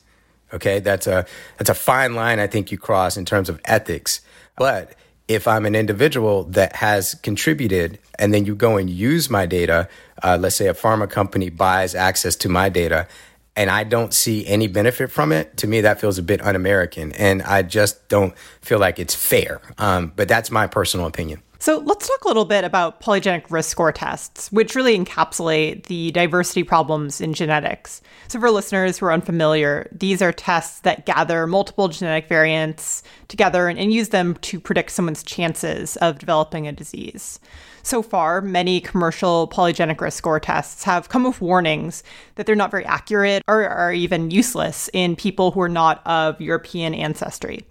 Okay, 0.52 0.80
that's 0.80 1.06
a 1.06 1.24
that's 1.56 1.70
a 1.70 1.74
fine 1.74 2.14
line 2.14 2.38
I 2.38 2.46
think 2.46 2.70
you 2.70 2.76
cross 2.76 3.16
in 3.16 3.24
terms 3.24 3.48
of 3.48 3.60
ethics. 3.64 4.20
But 4.56 4.94
if 5.28 5.48
I'm 5.48 5.64
an 5.64 5.74
individual 5.74 6.44
that 6.44 6.76
has 6.76 7.14
contributed 7.14 7.98
and 8.18 8.34
then 8.34 8.44
you 8.44 8.54
go 8.54 8.76
and 8.76 8.90
use 8.90 9.30
my 9.30 9.46
data, 9.46 9.88
uh, 10.22 10.36
let's 10.38 10.56
say 10.56 10.68
a 10.68 10.74
pharma 10.74 11.08
company 11.08 11.48
buys 11.48 11.94
access 11.94 12.36
to 12.36 12.48
my 12.48 12.68
data 12.68 13.08
and 13.56 13.70
I 13.70 13.84
don't 13.84 14.14
see 14.14 14.46
any 14.46 14.66
benefit 14.66 15.10
from 15.10 15.32
it, 15.32 15.56
to 15.58 15.66
me, 15.66 15.82
that 15.82 16.00
feels 16.00 16.18
a 16.18 16.22
bit 16.22 16.40
un 16.42 16.56
American. 16.56 17.12
And 17.12 17.42
I 17.42 17.62
just 17.62 18.08
don't 18.08 18.36
feel 18.60 18.78
like 18.78 18.98
it's 18.98 19.14
fair. 19.14 19.60
Um, 19.78 20.12
but 20.16 20.28
that's 20.28 20.50
my 20.50 20.66
personal 20.66 21.06
opinion. 21.06 21.42
So 21.62 21.78
let's 21.78 22.08
talk 22.08 22.24
a 22.24 22.26
little 22.26 22.44
bit 22.44 22.64
about 22.64 23.00
polygenic 23.00 23.48
risk 23.48 23.70
score 23.70 23.92
tests, 23.92 24.50
which 24.50 24.74
really 24.74 24.98
encapsulate 24.98 25.86
the 25.86 26.10
diversity 26.10 26.64
problems 26.64 27.20
in 27.20 27.34
genetics. 27.34 28.02
So, 28.26 28.40
for 28.40 28.50
listeners 28.50 28.98
who 28.98 29.06
are 29.06 29.12
unfamiliar, 29.12 29.88
these 29.92 30.20
are 30.22 30.32
tests 30.32 30.80
that 30.80 31.06
gather 31.06 31.46
multiple 31.46 31.86
genetic 31.86 32.28
variants 32.28 33.04
together 33.28 33.68
and, 33.68 33.78
and 33.78 33.92
use 33.92 34.08
them 34.08 34.34
to 34.38 34.58
predict 34.58 34.90
someone's 34.90 35.22
chances 35.22 35.96
of 35.98 36.18
developing 36.18 36.66
a 36.66 36.72
disease. 36.72 37.38
So 37.82 38.02
far, 38.02 38.40
many 38.40 38.80
commercial 38.80 39.48
polygenic 39.48 40.00
risk 40.00 40.18
score 40.18 40.38
tests 40.38 40.84
have 40.84 41.08
come 41.08 41.24
with 41.24 41.40
warnings 41.40 42.04
that 42.36 42.46
they're 42.46 42.54
not 42.54 42.70
very 42.70 42.84
accurate 42.86 43.42
or 43.48 43.68
are 43.68 43.92
even 43.92 44.30
useless 44.30 44.88
in 44.92 45.16
people 45.16 45.50
who 45.50 45.60
are 45.60 45.68
not 45.68 46.00
of 46.06 46.40
European 46.40 46.94
ancestry. 46.94 47.66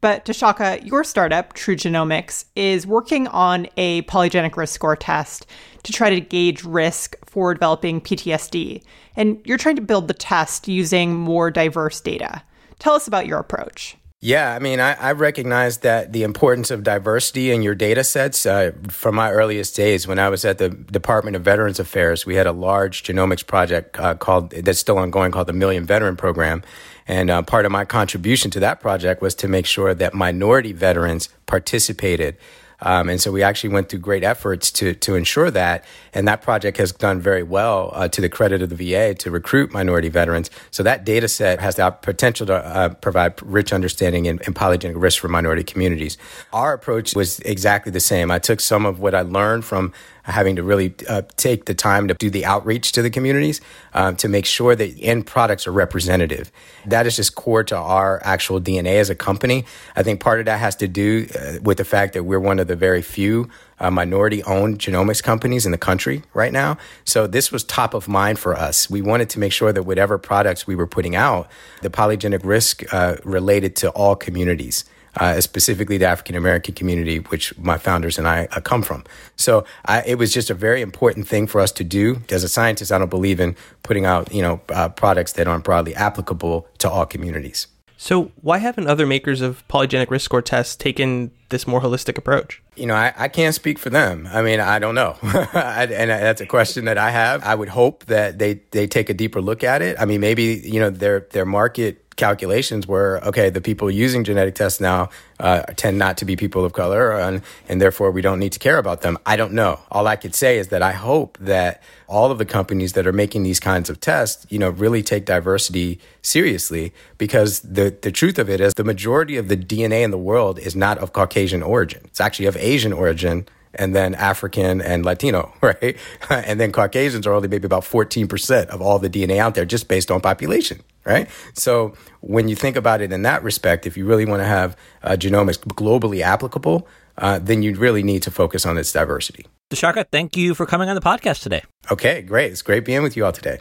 But 0.00 0.24
Tshaka, 0.24 0.80
uh, 0.80 0.84
your 0.84 1.04
startup, 1.04 1.54
TruGenomix, 1.54 2.46
is 2.56 2.88
working 2.88 3.28
on 3.28 3.68
a 3.76 4.02
polygenic 4.02 4.56
risk 4.56 4.74
score 4.74 4.96
test 4.96 5.46
to 5.84 5.92
try 5.92 6.10
to 6.10 6.20
gauge 6.20 6.64
risk 6.64 7.14
for 7.24 7.54
developing 7.54 8.00
PTSD. 8.00 8.82
And 9.14 9.40
you're 9.44 9.58
trying 9.58 9.76
to 9.76 9.82
build 9.82 10.08
the 10.08 10.14
test 10.14 10.66
using 10.66 11.14
more 11.14 11.52
diverse 11.52 12.00
data. 12.00 12.42
Tell 12.80 12.94
us 12.94 13.06
about 13.06 13.28
your 13.28 13.38
approach. 13.38 13.96
Yeah, 14.24 14.54
I 14.54 14.60
mean, 14.60 14.78
I, 14.78 14.92
I 14.92 15.12
recognize 15.12 15.78
that 15.78 16.12
the 16.12 16.22
importance 16.22 16.70
of 16.70 16.84
diversity 16.84 17.50
in 17.50 17.60
your 17.60 17.74
data 17.74 18.04
sets 18.04 18.46
uh, 18.46 18.70
from 18.86 19.16
my 19.16 19.32
earliest 19.32 19.74
days 19.74 20.06
when 20.06 20.20
I 20.20 20.28
was 20.28 20.44
at 20.44 20.58
the 20.58 20.68
Department 20.68 21.34
of 21.34 21.42
Veterans 21.42 21.80
Affairs. 21.80 22.24
We 22.24 22.36
had 22.36 22.46
a 22.46 22.52
large 22.52 23.02
genomics 23.02 23.44
project 23.44 23.98
uh, 23.98 24.14
called 24.14 24.50
that's 24.50 24.78
still 24.78 24.98
ongoing 24.98 25.32
called 25.32 25.48
the 25.48 25.52
Million 25.52 25.84
Veteran 25.84 26.14
Program. 26.14 26.62
And 27.08 27.30
uh, 27.30 27.42
part 27.42 27.66
of 27.66 27.72
my 27.72 27.84
contribution 27.84 28.52
to 28.52 28.60
that 28.60 28.80
project 28.80 29.22
was 29.22 29.34
to 29.34 29.48
make 29.48 29.66
sure 29.66 29.92
that 29.92 30.14
minority 30.14 30.72
veterans 30.72 31.28
participated 31.46 32.36
um, 32.82 33.08
and 33.08 33.20
so 33.20 33.30
we 33.30 33.42
actually 33.42 33.70
went 33.70 33.88
through 33.88 34.00
great 34.00 34.24
efforts 34.24 34.70
to 34.72 34.94
to 34.94 35.14
ensure 35.14 35.50
that, 35.50 35.84
and 36.12 36.28
that 36.28 36.42
project 36.42 36.76
has 36.78 36.92
done 36.92 37.20
very 37.20 37.42
well 37.42 37.90
uh, 37.94 38.08
to 38.08 38.20
the 38.20 38.28
credit 38.28 38.60
of 38.60 38.70
the 38.70 38.76
VA 38.76 39.14
to 39.14 39.30
recruit 39.30 39.72
minority 39.72 40.08
veterans. 40.08 40.50
So 40.70 40.82
that 40.82 41.04
data 41.04 41.28
set 41.28 41.60
has 41.60 41.76
the 41.76 41.90
potential 41.90 42.46
to 42.46 42.54
uh, 42.54 42.88
provide 42.90 43.40
rich 43.42 43.72
understanding 43.72 44.26
in, 44.26 44.40
in 44.46 44.52
polygenic 44.52 45.00
risk 45.00 45.20
for 45.20 45.28
minority 45.28 45.62
communities. 45.62 46.18
Our 46.52 46.72
approach 46.72 47.14
was 47.14 47.38
exactly 47.40 47.92
the 47.92 48.00
same. 48.00 48.30
I 48.30 48.38
took 48.38 48.60
some 48.60 48.84
of 48.84 48.98
what 48.98 49.14
I 49.14 49.22
learned 49.22 49.64
from 49.64 49.92
having 50.24 50.56
to 50.56 50.62
really 50.62 50.94
uh, 51.08 51.22
take 51.36 51.64
the 51.64 51.74
time 51.74 52.08
to 52.08 52.14
do 52.14 52.30
the 52.30 52.44
outreach 52.44 52.92
to 52.92 53.02
the 53.02 53.10
communities 53.10 53.60
um, 53.92 54.16
to 54.16 54.28
make 54.28 54.46
sure 54.46 54.76
that 54.76 54.96
end 55.00 55.26
products 55.26 55.66
are 55.66 55.72
representative. 55.72 56.52
That 56.86 57.06
is 57.06 57.16
just 57.16 57.34
core 57.34 57.64
to 57.64 57.76
our 57.76 58.20
actual 58.24 58.60
DNA 58.60 59.00
as 59.00 59.10
a 59.10 59.14
company. 59.14 59.64
I 59.96 60.02
think 60.02 60.20
part 60.20 60.38
of 60.38 60.46
that 60.46 60.60
has 60.60 60.76
to 60.76 60.88
do 60.88 61.26
uh, 61.34 61.58
with 61.62 61.78
the 61.78 61.84
fact 61.84 62.14
that 62.14 62.24
we're 62.24 62.40
one 62.40 62.60
of 62.60 62.68
the 62.68 62.71
very 62.76 63.02
few 63.02 63.48
uh, 63.82 63.90
minority 63.90 64.42
owned 64.44 64.78
genomics 64.78 65.22
companies 65.22 65.66
in 65.66 65.72
the 65.72 65.78
country 65.78 66.22
right 66.32 66.52
now. 66.52 66.78
So 67.04 67.26
this 67.26 67.50
was 67.50 67.64
top 67.64 67.94
of 67.94 68.08
mind 68.08 68.38
for 68.38 68.54
us. 68.54 68.88
We 68.88 69.02
wanted 69.02 69.28
to 69.30 69.40
make 69.40 69.52
sure 69.52 69.72
that 69.72 69.82
whatever 69.82 70.18
products 70.18 70.66
we 70.66 70.76
were 70.76 70.86
putting 70.86 71.16
out, 71.16 71.48
the 71.82 71.90
polygenic 71.90 72.44
risk 72.44 72.82
uh, 72.94 73.16
related 73.24 73.76
to 73.76 73.90
all 73.90 74.16
communities. 74.16 74.84
Uh, 75.14 75.42
specifically 75.42 75.98
the 75.98 76.06
African 76.06 76.34
American 76.36 76.72
community, 76.72 77.18
which 77.18 77.54
my 77.58 77.76
founders 77.76 78.16
and 78.16 78.26
I 78.26 78.48
uh, 78.52 78.60
come 78.60 78.80
from. 78.80 79.04
So 79.36 79.66
I, 79.84 80.02
it 80.06 80.14
was 80.14 80.32
just 80.32 80.48
a 80.48 80.54
very 80.54 80.80
important 80.80 81.28
thing 81.28 81.46
for 81.46 81.60
us 81.60 81.70
to 81.72 81.84
do. 81.84 82.22
As 82.30 82.42
a 82.42 82.48
scientist, 82.48 82.90
I 82.90 82.96
don't 82.96 83.10
believe 83.10 83.38
in 83.38 83.54
putting 83.82 84.06
out 84.06 84.32
you 84.32 84.40
know 84.40 84.62
uh, 84.70 84.88
products 84.88 85.32
that 85.32 85.46
aren't 85.46 85.64
broadly 85.64 85.94
applicable 85.94 86.66
to 86.78 86.88
all 86.88 87.04
communities. 87.04 87.66
So, 87.98 88.32
why 88.40 88.56
haven't 88.56 88.86
other 88.86 89.06
makers 89.06 89.42
of 89.42 89.68
polygenic 89.68 90.10
risk 90.10 90.24
score 90.24 90.40
tests 90.40 90.76
taken 90.76 91.30
this 91.50 91.66
more 91.66 91.82
holistic 91.82 92.16
approach? 92.16 92.61
You 92.74 92.86
know, 92.86 92.94
I, 92.94 93.12
I 93.16 93.28
can't 93.28 93.54
speak 93.54 93.78
for 93.78 93.90
them. 93.90 94.26
I 94.30 94.40
mean, 94.40 94.58
I 94.58 94.78
don't 94.78 94.94
know. 94.94 95.16
and 95.22 96.10
that's 96.10 96.40
a 96.40 96.46
question 96.46 96.86
that 96.86 96.96
I 96.96 97.10
have. 97.10 97.44
I 97.44 97.54
would 97.54 97.68
hope 97.68 98.06
that 98.06 98.38
they, 98.38 98.60
they 98.70 98.86
take 98.86 99.10
a 99.10 99.14
deeper 99.14 99.42
look 99.42 99.62
at 99.62 99.82
it. 99.82 99.96
I 100.00 100.06
mean, 100.06 100.20
maybe, 100.20 100.62
you 100.64 100.80
know, 100.80 100.88
their, 100.88 101.20
their 101.32 101.44
market 101.44 102.02
calculations 102.16 102.86
were 102.86 103.20
okay 103.24 103.50
the 103.50 103.60
people 103.60 103.90
using 103.90 104.24
genetic 104.24 104.54
tests 104.54 104.80
now 104.80 105.08
uh, 105.40 105.62
tend 105.76 105.98
not 105.98 106.16
to 106.18 106.24
be 106.24 106.36
people 106.36 106.64
of 106.64 106.72
color 106.72 107.18
and, 107.18 107.42
and 107.68 107.80
therefore 107.80 108.10
we 108.10 108.22
don't 108.22 108.38
need 108.38 108.52
to 108.52 108.58
care 108.58 108.78
about 108.78 109.00
them 109.00 109.18
i 109.24 109.34
don't 109.34 109.52
know 109.52 109.80
all 109.90 110.06
i 110.06 110.16
could 110.16 110.34
say 110.34 110.58
is 110.58 110.68
that 110.68 110.82
i 110.82 110.92
hope 110.92 111.38
that 111.40 111.82
all 112.06 112.30
of 112.30 112.38
the 112.38 112.44
companies 112.44 112.92
that 112.92 113.06
are 113.06 113.12
making 113.12 113.42
these 113.42 113.58
kinds 113.58 113.88
of 113.88 113.98
tests 113.98 114.46
you 114.50 114.58
know 114.58 114.70
really 114.70 115.02
take 115.02 115.24
diversity 115.24 115.98
seriously 116.20 116.92
because 117.18 117.60
the, 117.60 117.96
the 118.02 118.12
truth 118.12 118.38
of 118.38 118.48
it 118.50 118.60
is 118.60 118.74
the 118.74 118.84
majority 118.84 119.36
of 119.36 119.48
the 119.48 119.56
dna 119.56 120.02
in 120.02 120.10
the 120.10 120.18
world 120.18 120.58
is 120.58 120.76
not 120.76 120.98
of 120.98 121.12
caucasian 121.12 121.62
origin 121.62 122.02
it's 122.04 122.20
actually 122.20 122.46
of 122.46 122.56
asian 122.62 122.92
origin 122.92 123.46
and 123.74 123.94
then 123.94 124.14
African 124.14 124.82
and 124.82 125.02
Latino, 125.02 125.50
right? 125.62 125.96
and 126.28 126.60
then 126.60 126.72
Caucasians 126.72 127.26
are 127.26 127.32
only 127.32 127.48
maybe 127.48 127.64
about 127.64 127.84
14% 127.84 128.66
of 128.66 128.82
all 128.82 128.98
the 128.98 129.08
DNA 129.08 129.38
out 129.38 129.54
there 129.54 129.64
just 129.64 129.88
based 129.88 130.10
on 130.10 130.20
population 130.20 130.82
right? 131.04 131.28
So 131.54 131.94
when 132.20 132.48
you 132.48 132.56
think 132.56 132.76
about 132.76 133.00
it 133.00 133.12
in 133.12 133.22
that 133.22 133.42
respect, 133.42 133.86
if 133.86 133.96
you 133.96 134.06
really 134.06 134.24
want 134.24 134.40
to 134.40 134.46
have 134.46 134.76
uh, 135.02 135.10
genomics 135.10 135.58
globally 135.58 136.20
applicable, 136.20 136.86
uh, 137.18 137.38
then 137.38 137.62
you 137.62 137.74
really 137.74 138.02
need 138.02 138.22
to 138.22 138.30
focus 138.30 138.64
on 138.64 138.78
its 138.78 138.92
diversity. 138.92 139.46
Tshaka, 139.70 140.06
thank 140.10 140.36
you 140.36 140.54
for 140.54 140.66
coming 140.66 140.88
on 140.88 140.94
the 140.94 141.00
podcast 141.00 141.42
today. 141.42 141.62
Okay, 141.90 142.22
great. 142.22 142.52
It's 142.52 142.62
great 142.62 142.84
being 142.84 143.02
with 143.02 143.16
you 143.16 143.24
all 143.24 143.32
today. 143.32 143.60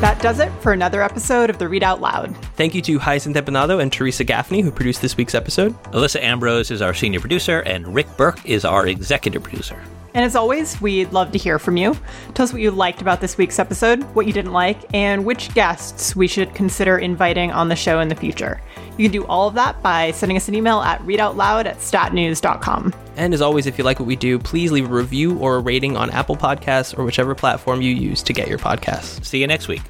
That 0.00 0.22
does 0.22 0.38
it 0.38 0.52
for 0.62 0.72
another 0.72 1.02
episode 1.02 1.50
of 1.50 1.58
the 1.58 1.68
Read 1.68 1.82
Out 1.82 2.00
Loud. 2.00 2.36
Thank 2.54 2.72
you 2.72 2.80
to 2.82 3.00
Hyacinth 3.00 3.34
Empanado 3.34 3.82
and 3.82 3.92
Teresa 3.92 4.22
Gaffney, 4.22 4.60
who 4.60 4.70
produced 4.70 5.02
this 5.02 5.16
week's 5.16 5.34
episode. 5.34 5.72
Alissa 5.86 6.22
Ambrose 6.22 6.70
is 6.70 6.80
our 6.80 6.94
senior 6.94 7.18
producer, 7.18 7.60
and 7.66 7.92
Rick 7.92 8.06
Berke 8.16 8.46
is 8.46 8.64
our 8.64 8.86
executive 8.86 9.42
producer. 9.42 9.76
And 10.14 10.24
as 10.24 10.34
always, 10.34 10.80
we'd 10.80 11.12
love 11.12 11.32
to 11.32 11.38
hear 11.38 11.58
from 11.58 11.76
you. 11.76 11.96
Tell 12.34 12.44
us 12.44 12.52
what 12.52 12.62
you 12.62 12.70
liked 12.70 13.00
about 13.00 13.20
this 13.20 13.38
week's 13.38 13.58
episode, 13.58 14.02
what 14.14 14.26
you 14.26 14.32
didn't 14.32 14.52
like, 14.52 14.78
and 14.94 15.24
which 15.24 15.54
guests 15.54 16.16
we 16.16 16.26
should 16.26 16.54
consider 16.54 16.98
inviting 16.98 17.52
on 17.52 17.68
the 17.68 17.76
show 17.76 18.00
in 18.00 18.08
the 18.08 18.14
future. 18.14 18.60
You 18.96 19.04
can 19.04 19.12
do 19.12 19.26
all 19.26 19.48
of 19.48 19.54
that 19.54 19.80
by 19.82 20.10
sending 20.10 20.36
us 20.36 20.48
an 20.48 20.54
email 20.54 20.80
at 20.80 21.00
readoutloud 21.02 21.66
at 21.66 21.78
statnews.com. 21.78 22.94
And 23.16 23.34
as 23.34 23.40
always, 23.40 23.66
if 23.66 23.78
you 23.78 23.84
like 23.84 24.00
what 24.00 24.06
we 24.06 24.16
do, 24.16 24.38
please 24.38 24.72
leave 24.72 24.90
a 24.90 24.94
review 24.94 25.38
or 25.38 25.56
a 25.56 25.60
rating 25.60 25.96
on 25.96 26.10
Apple 26.10 26.36
Podcasts 26.36 26.98
or 26.98 27.04
whichever 27.04 27.34
platform 27.34 27.80
you 27.82 27.94
use 27.94 28.22
to 28.24 28.32
get 28.32 28.48
your 28.48 28.58
podcasts. 28.58 29.24
See 29.24 29.40
you 29.40 29.46
next 29.46 29.68
week. 29.68 29.82